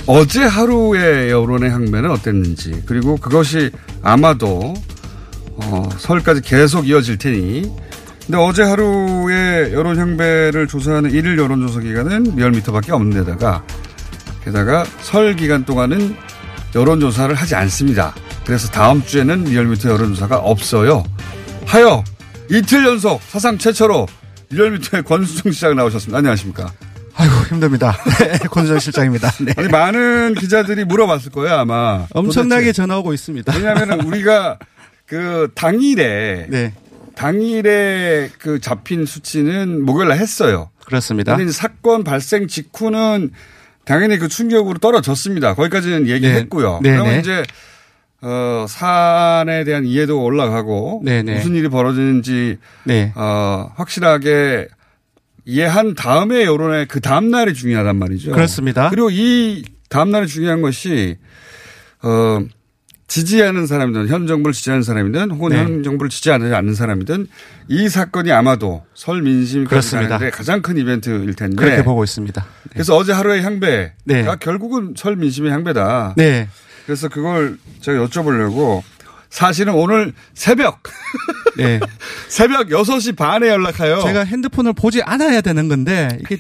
[0.07, 3.71] 어제 하루의 여론의 향배는 어땠는지, 그리고 그것이
[4.03, 4.75] 아마도,
[5.57, 7.71] 어, 설까지 계속 이어질 테니,
[8.27, 13.63] 근데 어제 하루의 여론 향배를 조사하는 일일 여론조사 기관은 리얼미터밖에 없는 데다가,
[14.45, 16.17] 게다가 설 기간 동안은
[16.75, 18.15] 여론조사를 하지 않습니다.
[18.45, 21.05] 그래서 다음 주에는 리얼미터 여론조사가 없어요.
[21.67, 22.03] 하여
[22.51, 24.07] 이틀 연속 사상 최초로
[24.51, 26.19] 리얼미터의 권순정 실장 나오셨습니다.
[26.19, 26.73] 안녕하십니까.
[27.15, 27.97] 아이고 힘듭니다.
[28.19, 29.31] 네, 권순정 실장입니다.
[29.41, 29.53] 네.
[29.57, 32.07] 아니, 많은 기자들이 물어봤을 거예요, 아마.
[32.13, 32.73] 엄청나게 도대체.
[32.83, 33.53] 전화 오고 있습니다.
[33.57, 34.59] 왜냐하면 우리가
[35.07, 36.75] 그 당일에 네,
[37.17, 40.71] 당일에 그 잡힌 수치는 목요일 날 했어요.
[40.85, 41.37] 그렇습니다.
[41.37, 43.33] 근데 사건 발생 직후는
[43.85, 45.55] 당연히 그 충격으로 떨어졌습니다.
[45.55, 46.81] 거기까지는 얘기했고요.
[46.83, 46.93] 네.
[46.93, 47.21] 그러면 네.
[47.21, 47.43] 이제
[48.21, 51.35] 어 사안에 대한 이해도 올라가고 네, 네.
[51.35, 54.69] 무슨 일이 벌어지는지 네, 어 확실하게
[55.45, 58.33] 이해한 다음에 여론의 그 다음 날이 중요하단 말이죠.
[58.33, 58.91] 그렇습니다.
[58.91, 61.17] 그리고 이 다음 날이 중요한 것이
[62.03, 62.41] 어
[63.09, 65.59] 지지하는 사람이든 현 정부를 지지하는 사람이든 혹은 네.
[65.59, 67.29] 현 정부를 지지하지 않는 사람이든
[67.69, 69.93] 이 사건이 아마도 설 민심까지.
[69.93, 72.45] 가는데 가장 큰 이벤트일 텐데 그렇게 보고 있습니다.
[72.73, 74.25] 그래서 어제 하루의 향배가 네.
[74.41, 76.15] 결국은 설 민심의 향배다.
[76.17, 76.49] 네,
[76.85, 78.83] 그래서 그걸 제가 여쭤보려고
[79.31, 80.83] 사실은 오늘 새벽
[81.57, 81.79] 네.
[82.29, 84.03] 새벽 6시 반에 연락해요.
[84.03, 86.39] 제가 핸드폰을 보지 않아야 되는 건데 이게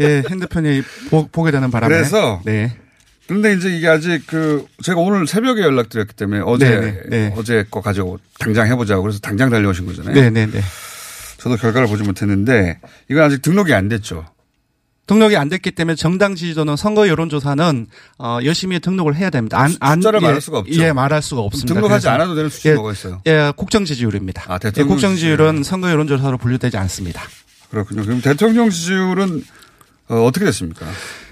[0.00, 2.76] 예, 핸드폰이 보, 보게 되는 바람에 그래서 네,
[3.26, 7.34] 그런데 이제 이게 아직 그 제가 오늘 새벽에 연락드렸기 때문에 어제 네, 네.
[7.36, 10.14] 어제 거 가지고 당장 해보자고 그래서 당장 달려오신 거잖아요.
[10.14, 10.60] 네, 네, 네.
[11.38, 14.26] 저도 결과를 보지 못했는데 이건 아직 등록이 안 됐죠.
[15.06, 17.86] 등록이 안 됐기 때문에 정당 지지도는 선거 여론조사는
[18.18, 19.58] 어, 열심히 등록을 해야 됩니다.
[19.58, 20.82] 안, 안 숫자를 예, 말할 수가 없죠.
[20.82, 21.74] 예, 말할 수가 없습니다.
[21.74, 23.20] 등록하지 않아도 되는 수치 예, 뭐가 있어요?
[23.26, 24.44] 예, 국정 지지율입니다.
[24.48, 25.64] 아, 예, 대통령 국정 지지율은 지지율.
[25.64, 27.22] 선거 여론조사로 분류되지 않습니다.
[27.70, 28.02] 그렇군요.
[28.02, 29.44] 그럼 대통령 지지율은
[30.08, 30.86] 어, 어떻게 됐습니까?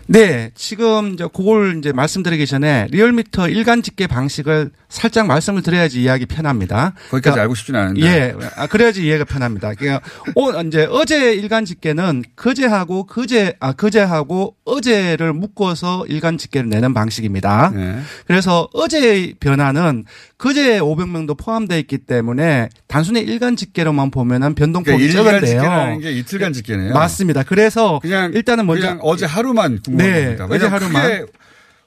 [0.06, 6.26] 네, 지금 이제 그걸 이제 말씀드리기 전에 리얼미터 일간 집계 방식을 살짝 말씀을 드려야지 이해하기
[6.26, 6.94] 편합니다.
[7.10, 8.02] 거기까지 그러니까 알고 싶지는 않은데.
[8.02, 9.74] 예, 아, 그래야지 이해가 편합니다.
[9.74, 16.92] 그러니까 오, 이제 어제 일간 집계는 그제하고 그제 아 그제하고 어제를 묶어서 일간 집계를 내는
[16.92, 17.72] 방식입니다.
[17.74, 18.00] 네.
[18.26, 20.04] 그래서 어제의 변화는
[20.36, 25.60] 그제 500명도 포함되어 있기 때문에 단순히 일간 집계로만 보면 은 변동폭이 그러니까 일간 적은데요.
[25.62, 26.92] 집계라는 게 이틀간 집계네요.
[26.92, 27.42] 맞습니다.
[27.42, 30.46] 그래서 그냥 일단은 먼저 그냥 어제 하루만 궁금한 네, 겁니다.
[30.50, 31.02] 어제 하루만.
[31.02, 31.26] 크게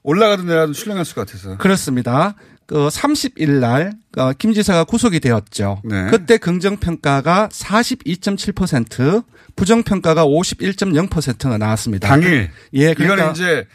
[0.01, 1.57] 올라가든 내려가든 출렁할 것 같아서.
[1.57, 2.33] 그렇습니다.
[2.65, 5.83] 그 30일 날 어, 김 지사가 구속이 되었죠.
[5.83, 6.07] 네.
[6.09, 9.23] 그때 긍정 평가가 42.7%,
[9.55, 12.07] 부정 평가가 51.0%가 나왔습니다.
[12.07, 12.49] 당일.
[12.73, 13.67] 예, 그러니까 이거는 이제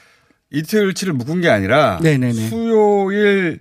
[0.51, 2.49] 이틀치를 묶은 게 아니라 네네네.
[2.49, 3.61] 수요일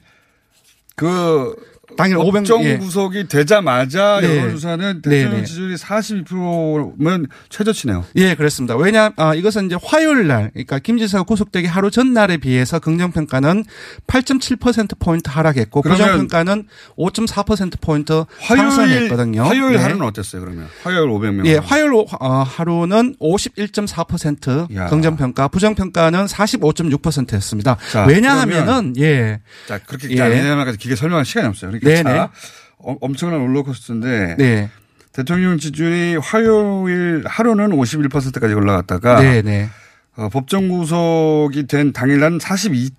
[0.96, 1.54] 그
[1.98, 2.78] 당일 500 법정 예.
[2.78, 4.38] 구속이 되자마자 네.
[4.38, 5.44] 여론조사는 대통령 네네.
[5.46, 8.06] 지지율이 42%면 최저치네요.
[8.16, 8.76] 예, 그렇습니다.
[8.76, 13.66] 왜냐, 아, 이것은 이제 화요일 날, 그러니까 김 지사가 구속되기 하루 전날에 비해서 긍정평가는
[14.08, 16.66] 8.7%포인트 하락했고, 부정평가는
[16.98, 19.44] 5.4%포인트 화요일 상승했거든요.
[19.44, 19.84] 화요일 네.
[19.84, 20.68] 하루는 어땠어요 그러면?
[20.84, 21.46] 화요일 500명.
[21.48, 24.88] 예, 화요일 오- 어, 하루는 51.4% 야.
[24.88, 27.78] 긍정평가, 부정평가는 45.6%였습니다.
[27.92, 30.22] 자, 왜냐하면은, 예, 자 그렇게 예.
[30.22, 31.72] 왜냐하면 기계 설명할 시간이 없어요.
[31.80, 32.18] 그러니까 네네.
[32.18, 32.32] 자,
[32.80, 34.70] 어, 엄청난 롤러코스터인데 네,
[35.12, 39.70] 대통령 지지율이 화요일 하루는 51%까지 올라갔다가 네, 네.
[40.16, 42.90] 어, 법정 구속이 된 당일날 42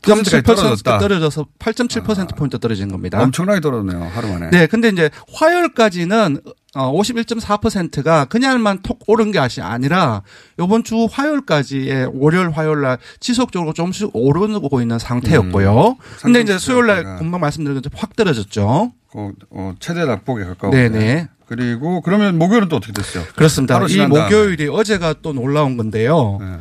[0.00, 0.98] 퍼센트까지 0.7% 떨어졌다.
[0.98, 3.20] 떨어져서 8.7% 포인트 떨어진 겁니다.
[3.20, 4.10] 엄청나게 떨어졌네요.
[4.14, 4.50] 하루 만에.
[4.50, 6.40] 네, 근데 이제 화요일까지는
[6.78, 10.22] 어 51.4%가 그냥만 톡 오른 것이 아니라
[10.60, 15.96] 이번 주 화요일까지의 월요일 화요일 날 지속적으로 조금씩 오르고 있는 상태였고요.
[16.22, 17.18] 근데 이제 수요일 날.
[17.18, 18.92] 금방 말씀드린 것처럼 확 떨어졌죠.
[19.14, 20.72] 어, 어, 최대 낙폭에 가까워.
[20.72, 21.28] 네네.
[21.46, 23.24] 그리고 그러면 목요일은 또 어떻게 됐어요?
[23.34, 23.84] 그렇습니다.
[23.88, 24.06] 이 다음에.
[24.06, 26.38] 목요일이 어제가 또 놀라운 건데요.
[26.40, 26.58] 네.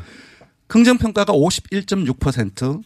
[0.66, 2.82] 긍정평가가 51.6%,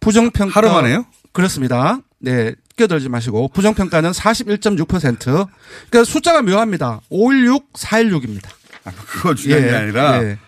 [0.00, 1.04] 부정평가 하루 만에요?
[1.32, 2.00] 그렇습니다.
[2.18, 5.18] 네, 끼어들지 마시고 부정평가는 41.6%.
[5.18, 7.00] 그러니까 숫자가 묘합니다.
[7.10, 8.48] 516, 416입니다.
[8.84, 10.38] 아, 그거 중요한 게 아니라 예.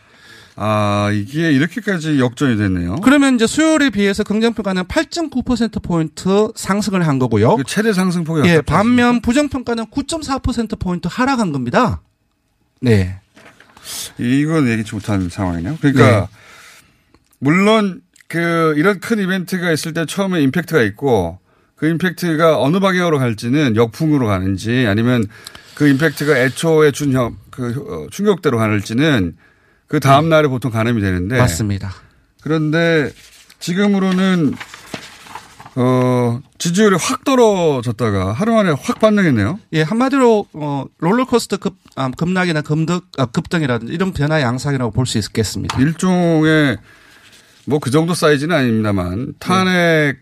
[0.55, 2.97] 아 이게 이렇게까지 역전이 됐네요.
[3.03, 7.57] 그러면 이제 수요일에 비해서 긍정평가는 8.9% 포인트 상승을 한 거고요.
[7.57, 8.61] 그 최대 상승폭이 예.
[8.62, 12.01] 반면 부정평가는 9.4% 포인트 하락한 겁니다.
[12.81, 13.18] 네.
[14.18, 15.79] 이건 얘기치 못한 상황이네요.
[15.81, 16.29] 그러니까 네.
[17.38, 21.41] 물론 그 이런 큰 이벤트가 있을 때 처음에 임팩트가 있고
[21.83, 25.27] 그 임팩트가 어느 방향으로 갈지는 역풍으로 가는지 아니면
[25.75, 29.37] 그 임팩트가 애초에 준 형, 그 어, 충격대로 가는지는
[29.88, 31.92] 그 다음 날에 보통 가늠이 되는데 맞습니다.
[32.40, 33.11] 그런데
[33.59, 34.55] 지금으로는
[35.75, 39.59] 어 지지율이 확 떨어졌다가 하루 만에 확 반등했네요.
[39.73, 45.18] 예, 한마디로 어 롤러코스터 급 아, 급락이나 급등 아, 급등이라든지 이런 변화 양상이라고 볼 수
[45.18, 45.81] 있겠습니다.
[45.81, 46.79] 일종의
[47.64, 50.21] 뭐 그 정도 사이즈는 아닙니다만 탄핵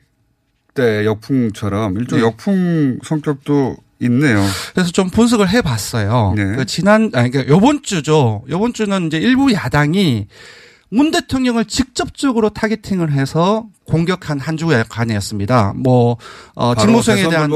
[0.81, 2.25] 때 역풍처럼 일종 네.
[2.25, 4.43] 역풍 성격도 있네요.
[4.73, 6.33] 그래서 좀 분석을 해봤어요.
[6.37, 6.57] 네.
[6.57, 8.43] 그 지난 아니 그러니까 요번 주죠.
[8.49, 10.27] 요번 주는 이제 일부 야당이
[10.93, 15.75] 문 대통령을 직접적으로 타겟팅을 해서 공격한 한 주간이었습니다.
[15.77, 16.17] 뭐
[16.55, 17.51] 어, 대선 대한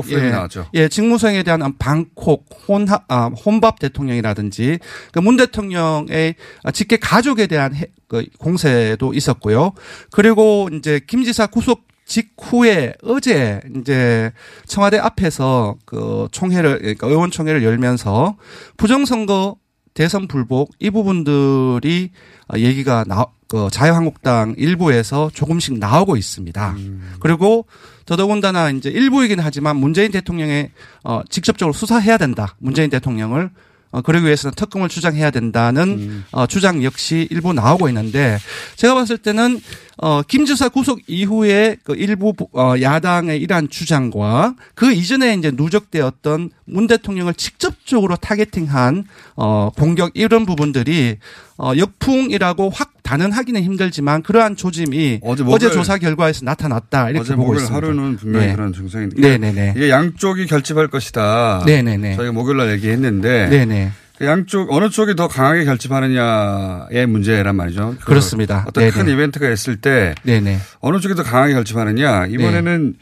[0.75, 0.83] 예.
[0.83, 4.79] 예, 직무수행에 대한 방콕 혼합 아, 혼밥 대통령이라든지
[5.13, 6.35] 그 문 대통령의
[6.75, 9.73] 직계 가족에 대한 해- 그 공세도 있었고요.
[10.13, 14.33] 그리고 이제 김 지사 구속 직후에 어제 이제
[14.67, 18.37] 청와대 앞에서 그 총회를 그러니까 의원 총회를 열면서
[18.77, 19.57] 부정선거
[19.95, 22.11] 대선 불복 이 부분들이
[22.53, 26.75] 어, 얘기가 나, 그 자유한국당 일부에서 조금씩 나오고 있습니다.
[27.21, 27.67] 그리고
[28.05, 30.73] 더더군다나 이제 일부이긴 하지만 문재인 대통령의
[31.05, 32.57] 어, 직접적으로 수사해야 된다.
[32.59, 33.51] 문재인 대통령을
[33.95, 38.39] 어, 그러기 위해서는 특검을 주장해야 된다는 어, 주장 역시 일부 나오고 있는데
[38.75, 39.61] 제가 봤을 때는
[39.99, 46.51] 어, 김 지사 구속 이후에 그 일부 어, 야당의 이러한 주장과 그 이전에 이제 누적되었던
[46.65, 49.05] 문 대통령을 직접적으로 타겟팅한
[49.37, 51.19] 어, 공격 이런 부분들이
[51.57, 57.37] 어, 역풍이라고 확 단언하기는 힘들지만 그러한 조짐이 어제 어제, 목요일- 조사 결과에서 나타났다 이렇게 어제
[57.37, 57.87] 보고 목요일 있습니다.
[57.87, 58.53] 하루는 분명히 네.
[58.55, 59.75] 그런 증상인데 네네네.
[59.77, 61.63] 이게 양쪽이 결집할 것이다.
[61.67, 62.17] 네네네.
[62.17, 63.93] 저희가 목요일 날 얘기했는데 네네.
[64.17, 67.97] 그 양쪽 어느 쪽이 더 강하게 결집하느냐의 문제란 말이죠.
[68.01, 68.65] 그 그렇습니다.
[68.67, 69.13] 어떤 큰 네네.
[69.13, 70.59] 이벤트가 있을 때 네네.
[70.81, 72.95] 어느 쪽이 더 강하게 결집하느냐 이번에는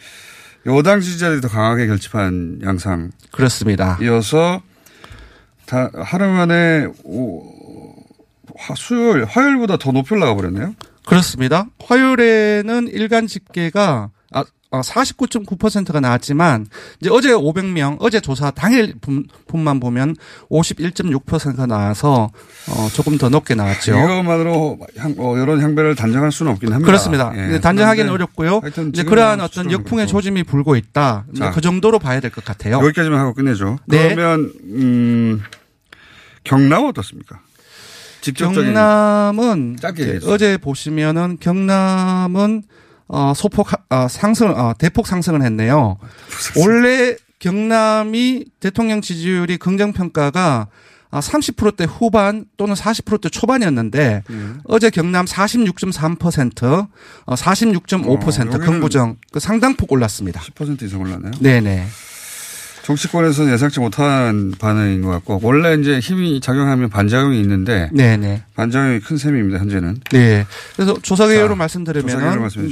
[0.67, 3.99] 여당 지지자들이 더 강하게 결집한 양상이어서 그렇습니다.
[5.67, 7.43] 다 하루 만에 오,
[8.62, 10.75] 화- 수요일 화요일보다 더 높이 올라가 버렸네요.
[11.07, 11.66] 그렇습니다.
[11.85, 14.11] 화요일에는 일간 집계가
[14.75, 16.66] 아, 49.9%가 나왔지만
[16.98, 20.16] 이제 어제 500명 어제 조사 당일 분, 분만 보면
[20.51, 22.31] 51.6%가 나와서
[22.70, 23.92] 어, 조금 더 높게 나왔죠.
[23.92, 26.87] 이것만으로 향, 어, 여론 향배를 단정할 수는 없긴 합니다.
[26.87, 27.33] 그렇습니다.
[27.37, 27.61] 예.
[27.61, 28.61] 단정하기는 어렵고요.
[28.62, 30.11] 하여튼 이제 그러한 어떤 역풍의 그렇고.
[30.11, 31.27] 조짐이 불고 있다.
[31.37, 31.51] 자.
[31.51, 32.77] 그 정도로 봐야 될 것 같아요.
[32.77, 33.79] 여기까지만 하고 끝내죠.
[33.85, 34.14] 네.
[34.14, 35.42] 그러면 음,
[36.44, 37.40] 경남 어떻습니까?
[38.22, 40.32] 직접적인 경남은 얘기해주세요.
[40.32, 42.62] 어제 보시면은 경남은
[43.08, 45.98] 어, 소폭 하- 아, 상승 아, 대폭 상승을 했네요.
[46.56, 50.68] 원래 경남이 대통령 지지율이 긍정 평가가
[51.11, 54.61] 아, 30%대 후반 또는 40%대 초반이었는데 음.
[54.64, 56.88] 어제 경남 46.3%,
[57.26, 60.40] 어, 46.5% 어, 여기는 긍부정 그 상당폭 올랐습니다.
[60.40, 61.32] 10% 이상 올랐네요.
[61.40, 61.87] 네네.
[62.85, 68.42] 정치권에서는 예상치 못한 반응인 것 같고 원래 이제 힘이 작용하면 반작용이 있는데 네네.
[68.55, 69.59] 반작용이 큰 셈입니다.
[69.59, 69.99] 현재는.
[70.11, 70.47] 네.
[70.75, 71.85] 그래서 조사 개요로 말씀해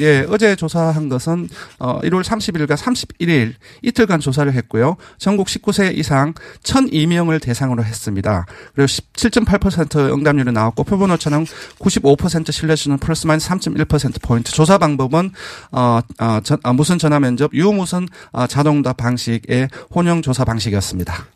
[0.00, 4.96] 예, 어제 조사한 것은 어 1월 30일과 31일 이틀간 조사를 했고요.
[5.18, 8.46] 전국 19세 이상 1,002명을 대상으로 했습니다.
[8.74, 11.44] 그리고 17.8% 응답률이 나왔고 표본 오차는
[11.78, 14.52] 95% 신뢰수는 플러스 마이너스 3.1% 포인트.
[14.52, 15.30] 조사 방법은
[15.72, 21.26] 어, 어, 전, 아, 무선 전화 면접 유무선 어, 자동답 방식의 혼용 조사 방식이었습니다.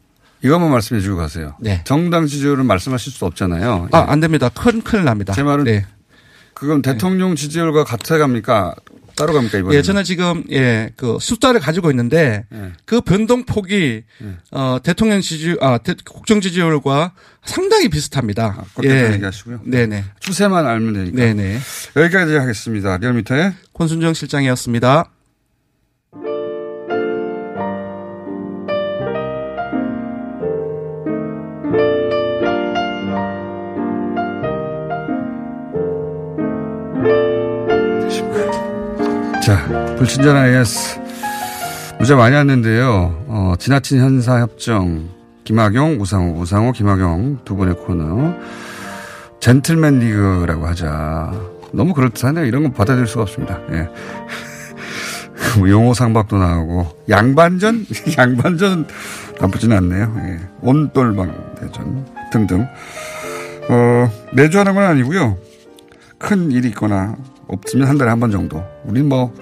[0.43, 1.55] 이것만 말씀해 주고 가세요.
[1.61, 1.83] 네.
[1.85, 3.89] 정당 지지율은 말씀하실 수 없잖아요.
[3.93, 4.51] 아, 안 됩니다.
[4.51, 5.33] 큰 큰일 납니다.
[5.33, 5.87] 제 말은 네.
[6.53, 8.75] 그건 대통령 지지율과 같아 갑니까?
[9.17, 9.77] 따로 갑니까 이번에?
[9.77, 12.73] 예, 저는 지금 예, 그 숫자를 가지고 있는데 예.
[12.85, 14.37] 그 변동폭이 예.
[14.51, 17.13] 어 대통령 지지 아 대, 국정 지지율과
[17.45, 18.57] 상당히 비슷합니다.
[18.59, 19.61] 아, 그렇게 얘기하시고요.
[19.65, 20.05] 네 네.
[20.21, 21.17] 추세만 알면 되니까.
[21.17, 21.59] 네 네.
[21.97, 22.97] 여기까지 하겠습니다.
[22.99, 25.11] 리얼미터의 권순정 실장이었습니다.
[39.45, 39.63] 자,
[39.99, 40.99] 불친절한 AS.
[41.99, 43.27] 문자 많이 왔는데요.
[43.29, 45.11] 어, 지나친 현사협정.
[45.45, 48.35] 김학용, 우상호, 우상호, 김학용 두 분의 코너.
[49.41, 51.33] 젠틀맨 리그라고 하자.
[51.75, 52.47] 너무 그럴듯하네요.
[52.47, 53.61] 이런 건 받아들일 수가 없습니다.
[53.73, 53.91] 예.
[55.59, 57.85] 뭐 용어 상박도 나오고 양반전?
[58.17, 58.87] 양반전
[59.43, 60.17] 나쁘지는 않네요.
[60.21, 60.41] 예.
[60.63, 62.67] 온돌방 대전 등등.
[63.69, 65.37] 어, 매주 하는 건 아니고요.
[66.17, 67.15] 큰 일이 있거나
[67.49, 68.63] 없으면 한 달에 한 번 정도.
[68.85, 69.33] 우린 뭐,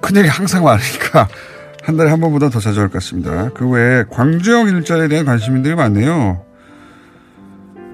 [0.00, 1.28] 큰일이 항상 많으니까
[1.82, 3.50] 한 달에 한 번보다 더 자주 할 것 같습니다.
[3.54, 6.44] 그 외에 광주형 일자리에 대한 관심들이 많네요.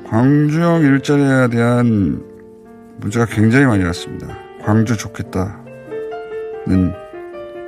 [0.09, 2.23] 광주형 일자리에 대한
[2.99, 4.27] 문제가 굉장히 많이 왔습니다.
[4.64, 5.55] 광주 좋겠다는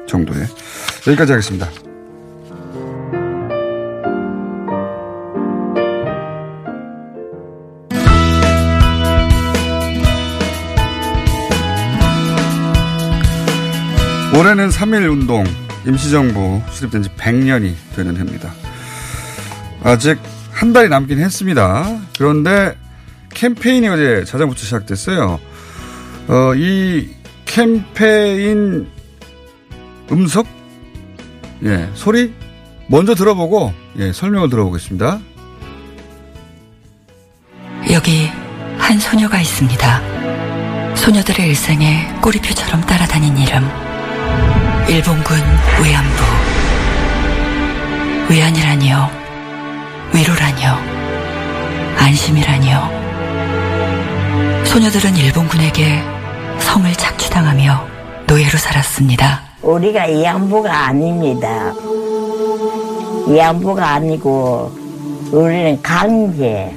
[0.06, 0.38] 정도에.
[1.06, 1.68] 여기까지 하겠습니다.
[14.32, 15.44] 올해는 3.1 운동,
[15.84, 18.52] 임시정부 수립된 지 100년이 되는 해입니다.
[19.82, 20.18] 아직
[20.52, 22.00] 한 달이 남긴 했습니다.
[22.16, 22.76] 그런데
[23.30, 25.40] 캠페인이 어제 자정부터 시작됐어요.
[26.28, 27.08] 어, 이
[27.44, 28.86] 캠페인
[30.12, 30.46] 음석?
[31.64, 32.32] 예, 소리?
[32.86, 35.20] 먼저 들어보고, 예, 설명을 들어보겠습니다.
[37.92, 38.28] 여기
[38.78, 40.94] 한 소녀가 있습니다.
[40.94, 43.89] 소녀들의 일생에 꼬리표처럼 따라다닌 이름.
[44.88, 45.36] 일본군
[45.84, 46.22] 위안부.
[48.30, 49.10] 위안이라니요.
[50.14, 50.76] 위로라니요.
[51.96, 53.00] 안심이라니요.
[54.64, 56.02] 소녀들은 일본군에게
[56.58, 57.86] 성을 착취당하며
[58.26, 59.42] 노예로 살았습니다.
[59.62, 61.72] 우리가 이양부가 아닙니다.
[63.28, 64.72] 이양부가 아니고
[65.32, 66.74] 우리는 강제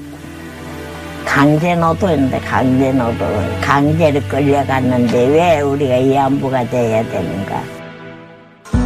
[1.26, 3.28] 강제 노동인데 강제 노동
[3.62, 7.73] 강제로 끌려갔는데 왜 우리가 이양부가 돼야 되는가?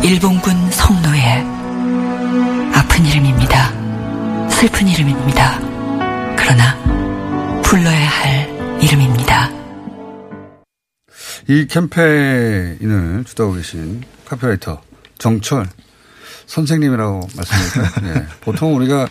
[0.04, 1.44] 일본군 성노예.
[2.74, 4.50] 아픈 이름입니다.
[4.50, 5.60] 슬픈 이름입니다.
[6.38, 9.50] 그러나 불러야 할 이름입니다.
[11.50, 14.82] 이 캠페인을 주도하고 계신 카피라이터
[15.18, 15.68] 정철
[16.46, 18.08] 선생님이라고 말씀드릴까요?
[18.16, 18.28] 예.
[18.42, 19.08] 보통 우리가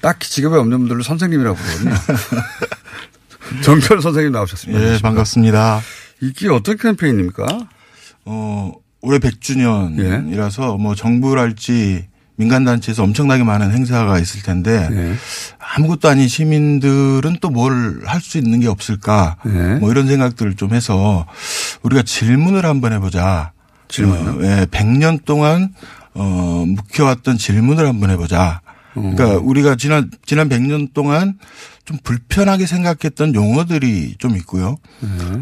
[0.00, 1.94] 딱히 직업에 없는 분들을 선생님이라고 부르거든요.
[3.62, 4.94] 정철 선생님 나오셨습니다.
[4.94, 5.80] 예, 반갑습니다.
[6.20, 7.46] 이게 어떤 캠페인입니까?
[8.24, 8.72] 어,
[9.02, 15.14] 올해 100주년이라서 뭐 정부랄지 민간단체에서 엄청나게 많은 행사가 있을 텐데 예.
[15.76, 19.74] 아무것도 아닌 시민들은 또 뭘 할 수 있는 게 없을까 예.
[19.74, 21.26] 뭐 이런 생각들을 좀 해서
[21.82, 23.52] 우리가 질문을 한번 해보자.
[23.88, 24.30] 질문요?
[24.30, 25.74] 어, 예, 100년 동안
[26.14, 28.61] 어, 묵혀왔던 질문을 한번 해보자.
[28.94, 31.38] 그러니까 우리가 지난 지난 100년 동안
[31.84, 34.76] 좀 불편하게 생각했던 용어들이 좀 있고요.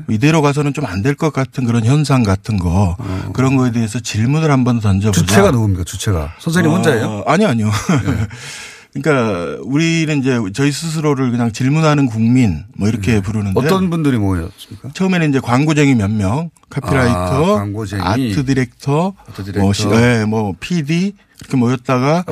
[0.08, 2.96] 이대로 가서는 좀 안 될 것 같은 그런 현상 같은 거
[3.34, 5.20] 그런 거에 대해서 질문을 한번 던져보자.
[5.20, 5.84] 주체가 누굽니까?
[5.84, 7.24] 주체가 선생님 어, 혼자예요?
[7.26, 7.70] 아니 아니요.
[8.92, 14.90] 그러니까 우리는 이제 저희 스스로를 그냥 질문하는 국민 뭐 이렇게 부르는데 어떤 분들이 모였습니까?
[14.94, 18.02] 처음에는 이제 광고쟁이 몇 명, 카피라이터, 아, 광고쟁이.
[18.02, 19.60] 아트 디렉터, 아트 디렉터.
[19.60, 22.24] 뭐, 시- 예, 뭐 PD 이렇게 모였다가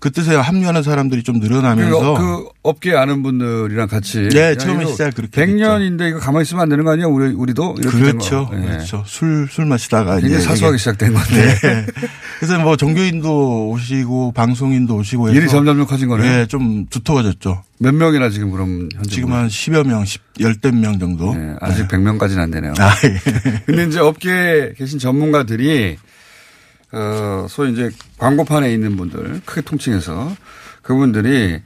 [0.00, 4.28] 그 뜻에 합류하는 사람들이 좀 늘어나면서 그, 그 업계 아는 분들이랑 같이.
[4.30, 7.06] 네, 야, 처음에 시작 그렇게 100년인데 이거 가만히 있으면 안 되는 거 아니야?
[7.06, 7.74] 우리, 우리도?
[7.74, 8.56] 그렇죠, 거.
[8.56, 8.62] 예.
[8.62, 9.02] 그렇죠.
[9.06, 11.54] 술술 마시다가 이제 사소하게 시작된 건데.
[11.62, 11.86] 네.
[12.38, 16.30] 그래서 뭐 종교인도 오시고 방송인도 오시고 해서 일이 점점 커진 거네요.
[16.40, 17.62] 예, 좀 두터워졌죠.
[17.82, 21.34] 몇 명이나 지금 그럼 현재 지금 한 10여 명, 10, 열댓 명 정도.
[21.34, 22.74] 네, 아직 100명까지는 안 되네요.
[22.78, 23.18] 아, 예.
[23.64, 25.96] 근데 이제 업계에 계신 전문가들이
[26.92, 30.36] 어, 소위 이제 광고판에 있는 분들 크게 통칭해서
[30.82, 31.58] 그분들이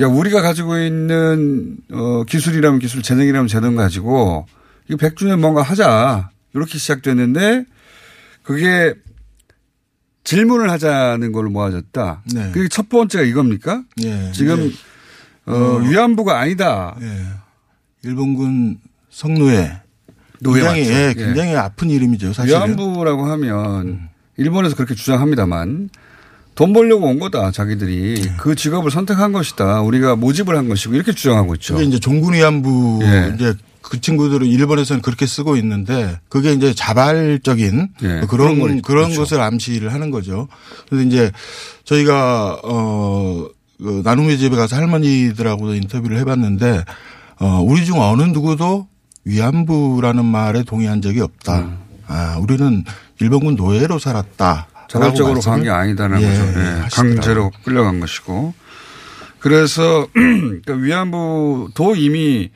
[0.00, 4.46] 야 우리가 가지고 있는 어, 기술이라면 기술, 재능이라면 재능 가지고
[4.88, 7.66] 이거 100주년 뭔가 하자 이렇게 시작됐는데
[8.42, 8.94] 그게
[10.24, 12.22] 질문을 하자는 걸로 모아졌다.
[12.34, 12.50] 네.
[12.52, 13.84] 그게 첫 번째가 이겁니까?
[14.02, 14.32] 예.
[14.32, 14.76] 지금 이제,
[15.46, 16.96] 어, 위안부가 아니다.
[17.02, 17.08] 예.
[18.02, 18.78] 일본군
[19.10, 19.80] 성노예.
[20.40, 20.92] 노예 굉장히, 맞죠?
[20.92, 21.14] 예, 예.
[21.14, 22.58] 굉장히 아픈 이름이죠, 사실은.
[22.58, 25.90] 위안부라고 하면 일본에서 그렇게 주장합니다만
[26.54, 28.32] 돈 벌려고 온 거다 자기들이 네.
[28.38, 31.74] 그 직업을 선택한 것이다 우리가 모집을 한 것이고 이렇게 주장하고 있죠.
[31.74, 33.32] 그게 이제 종군 위안부 예.
[33.34, 39.04] 이제 그 친구들은 일본에서는 그렇게 쓰고 있는데 그게 이제 자발적인 예, 그런 그런 거리- 그런,
[39.04, 39.20] 그렇죠.
[39.20, 40.48] 것을 암시를 하는 거죠.
[40.88, 41.32] 그래서 이제
[41.84, 43.46] 저희가 어
[43.78, 46.84] 그 나눔의 집에 가서 할머니들하고도 인터뷰를 해봤는데
[47.40, 48.86] 어 우리 중 어느 누구도
[49.24, 51.70] 위안부라는 말에 동의한 적이 없다.
[52.06, 52.84] 아, 우리는
[53.20, 54.68] 일본군 노예로 살았다.
[54.88, 56.40] 자발적으로 간 게 아니다는 예, 거죠.
[56.60, 57.14] 예, 하시더라고요.
[57.14, 58.54] 강제로 끌려간 것이고.
[59.40, 62.50] 그래서 그러니까 위안부도 이미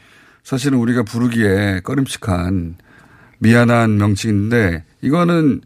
[0.45, 2.77] 사실은 우리가 부르기에 꺼림칙한
[3.39, 5.61] 미안한 명칭인데 이거는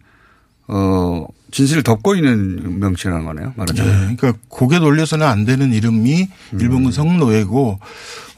[0.68, 3.46] 어 진실을 덮고 있는 명칭이라는 거네요.
[3.48, 4.16] 네, 말하자면.
[4.16, 6.60] 그러니까 고개 돌려서는 안 되는 이름이 음.
[6.60, 7.78] 일본군 성노예고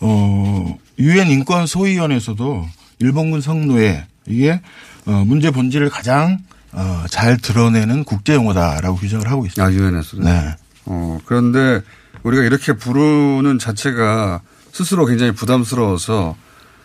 [0.01, 2.67] 어 유엔 인권 소위원회에서도
[2.99, 4.61] 일본군 성노예 이게
[5.07, 6.39] 어 문제 본질을 가장
[6.73, 9.65] 어잘 드러내는 국제 용어다라고 규정을 하고 있습니다.
[9.65, 10.23] 아 유엔에서도.
[10.25, 10.57] 네.
[10.87, 11.81] 어 그런데
[12.25, 14.41] 우리가 이렇게 부르는 자체가
[14.73, 16.37] 스스로 굉장히 부담스러워서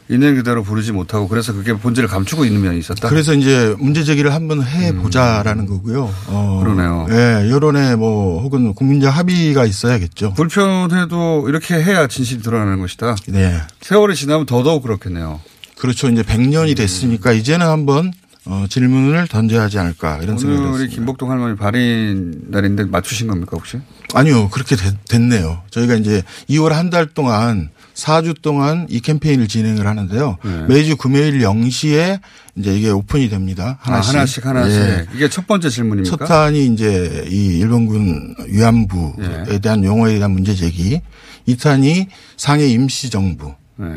[0.10, 3.10] 있는 그대로 부르지 못하고 그래서 그게 본질을 감추고 있는 면이 있었다.
[3.10, 6.12] 그래서 이제 문제 제기를 한번 해 보자라는 거고요.
[6.28, 6.64] 어, 음.
[6.64, 7.08] 그러네요.
[7.12, 10.34] 예, 여론에 뭐 혹은 국민적 합의가 있어야겠죠.
[10.34, 13.16] 불편해도 이렇게 해야 진실이 드러나는 것이다.
[13.28, 13.60] 네.
[13.82, 15.40] 세월이 지나면 더더욱 그렇겠네요.
[15.78, 16.10] 그렇죠.
[16.10, 18.12] 이제 100년이 됐으니까 이제는 한번
[18.46, 20.96] 어, 질문을 던져야 하지 않을까 이런 생각이 오늘이 들었습니다.
[20.96, 23.78] 김복동 할머니 발인 날인데 맞추신 겁니까 혹시?
[24.16, 24.50] 아니요.
[24.50, 27.70] 그렇게 됐, 네요 저희가 이제 2월 한 달 동안
[28.00, 30.38] 4주 동안 이 캠페인을 진행을 하는데요.
[30.44, 30.66] 네.
[30.68, 32.20] 매주 금요일 0시에
[32.56, 33.78] 이제 이게 오픈이 됩니다.
[33.82, 34.16] 하나씩.
[34.16, 34.80] 아, 하나씩 하나씩.
[34.80, 35.06] 예.
[35.16, 36.18] 이게 첫 번째 질문입니까?
[36.18, 39.60] 첫 탄이 이제 이 일본군 위안부에 예.
[39.60, 41.02] 대한 용어에 대한 문제 제기.
[41.48, 43.54] 2탄이 상해 임시정부.
[43.78, 43.88] 네.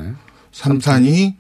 [0.53, 1.35] 3탄이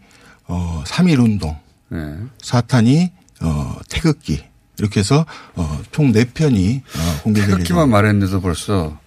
[0.48, 1.56] 어, 3.1 운동.
[1.88, 1.98] 네.
[2.42, 3.10] 4탄이
[3.42, 4.42] 어, 태극기.
[4.78, 8.98] 이렇게 해서 어, 총 4편이 어, 공개될 태극기만 말했는데도 벌써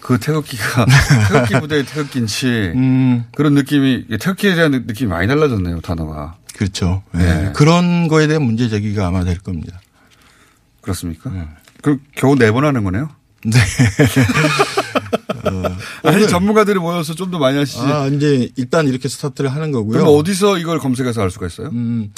[0.00, 0.86] 그 태극기가
[1.28, 3.24] 태극기 부대의 태극기인지 음.
[3.34, 6.36] 그런 느낌이 태극기에 대한 느낌이 많이 달라졌네요 단어가.
[6.56, 7.02] 그렇죠.
[7.14, 7.18] 예.
[7.18, 7.52] 네.
[7.54, 9.80] 그런 거에 대한 문제 제기가 아마 될 겁니다.
[10.82, 11.30] 그렇습니까?
[11.82, 13.08] 그럼 겨우 네 번 하는 거네요?
[13.44, 13.58] 네.
[16.04, 17.80] 아니 오늘- 전문가들이 모여서 좀 더 많이 하시지.
[17.80, 19.92] 아, 이제 일단 이렇게 스타트를 하는 거고요.
[20.02, 21.68] 그럼 어디서 이걸 검색해서 알 수가 있어요?
[21.68, 22.12] 음,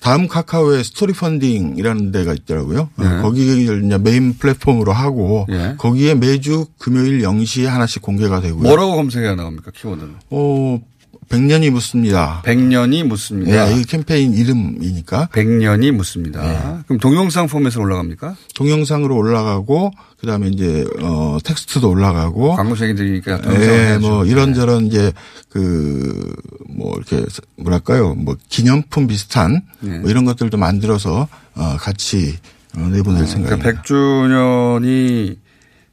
[0.00, 2.90] 다음 카카오에 스토리 펀딩이라는 데가 있더라고요.
[2.96, 3.20] 어, 네.
[3.20, 5.74] 거기를 이제 메인 플랫폼으로 하고 예.
[5.76, 8.62] 거기에 매주 금요일 0시에 하나씩 공개가 되고요.
[8.62, 10.14] 뭐라고 검색해야 나옵니까 키워드는?
[10.30, 10.80] 어,
[11.28, 12.42] 100년이 묻습니다.
[12.44, 13.70] 100년이 묻습니다.
[13.70, 16.42] 예, 이 캠페인 이름이니까 100년이 묻습니다.
[16.42, 16.82] 네.
[16.86, 18.36] 그럼 동영상 포맷으로 올라갑니까?
[18.54, 23.98] 동영상으로 올라가고 그다음에 이제 어 텍스트도 올라가고 광고쟁이들이니까 동영상을 예.
[23.98, 25.12] 뭐 이런저런 이제
[25.48, 26.32] 그
[26.78, 27.24] 뭐 이렇게
[27.56, 29.98] 뭐랄까요 뭐 기념품 비슷한 네.
[29.98, 32.36] 뭐 이런 것들도 만들어서 어 같이
[32.76, 33.56] 어, 내보낼 생각입니다.
[33.56, 35.36] 그러니까 100주년이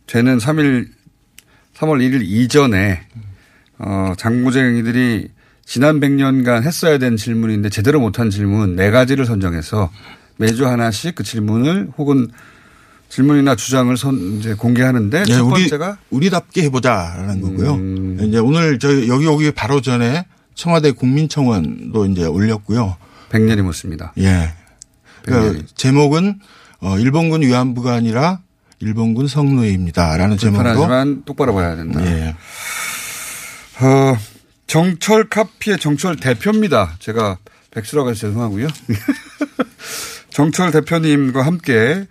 [0.05, 0.87] 되는 3일
[1.75, 3.01] 3월 1일 이전에
[3.79, 5.29] 어 장고쟁이들이
[5.65, 9.89] 지난 100년간 했어야 된 질문인데 제대로 못한 질문 네 가지를 선정해서
[10.37, 12.29] 매주 하나씩 그 질문을 혹은
[13.09, 17.73] 질문이나 주장을 선 이제 공개하는데 예, 첫 우리 번째가 우리 답게 해보자라는 거고요.
[17.75, 18.17] 음.
[18.21, 22.97] 이제 오늘 저희 여기 오기 바로 전에 청와대 국민청원도 이제 올렸고요.
[23.29, 24.13] 100년이 묻습니다.
[24.17, 24.53] 예.
[25.23, 25.65] 그러니까 100년이.
[25.75, 26.39] 제목은
[26.81, 28.39] 어 일본군 위안부가 아니라
[28.79, 32.05] 일본군 성노예입니다라는 제목으로 불편하지만 똑바로 봐야 된다.
[32.05, 32.35] 예.
[33.81, 34.17] 어,
[34.67, 36.95] 정철 카피의 정철 대표입니다.
[36.99, 37.37] 제가
[37.71, 38.67] 백수라고 해서 죄송하고요.
[40.29, 42.05] 정철 대표님과 함께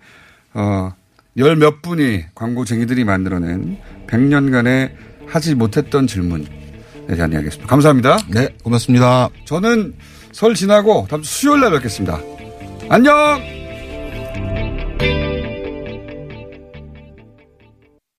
[0.53, 0.93] 어,
[1.37, 4.91] 열 몇 분이 광고쟁이들이 만들어낸 100년간의
[5.27, 6.45] 하지 못했던 질문에
[7.07, 7.67] 대한 이야기였습니다.
[7.67, 8.17] 감사합니다.
[8.29, 9.29] 네, 고맙습니다.
[9.45, 9.95] 저는
[10.31, 12.19] 설 지나고 다음 주 수요일 날 뵙겠습니다.
[12.89, 13.54] 안녕!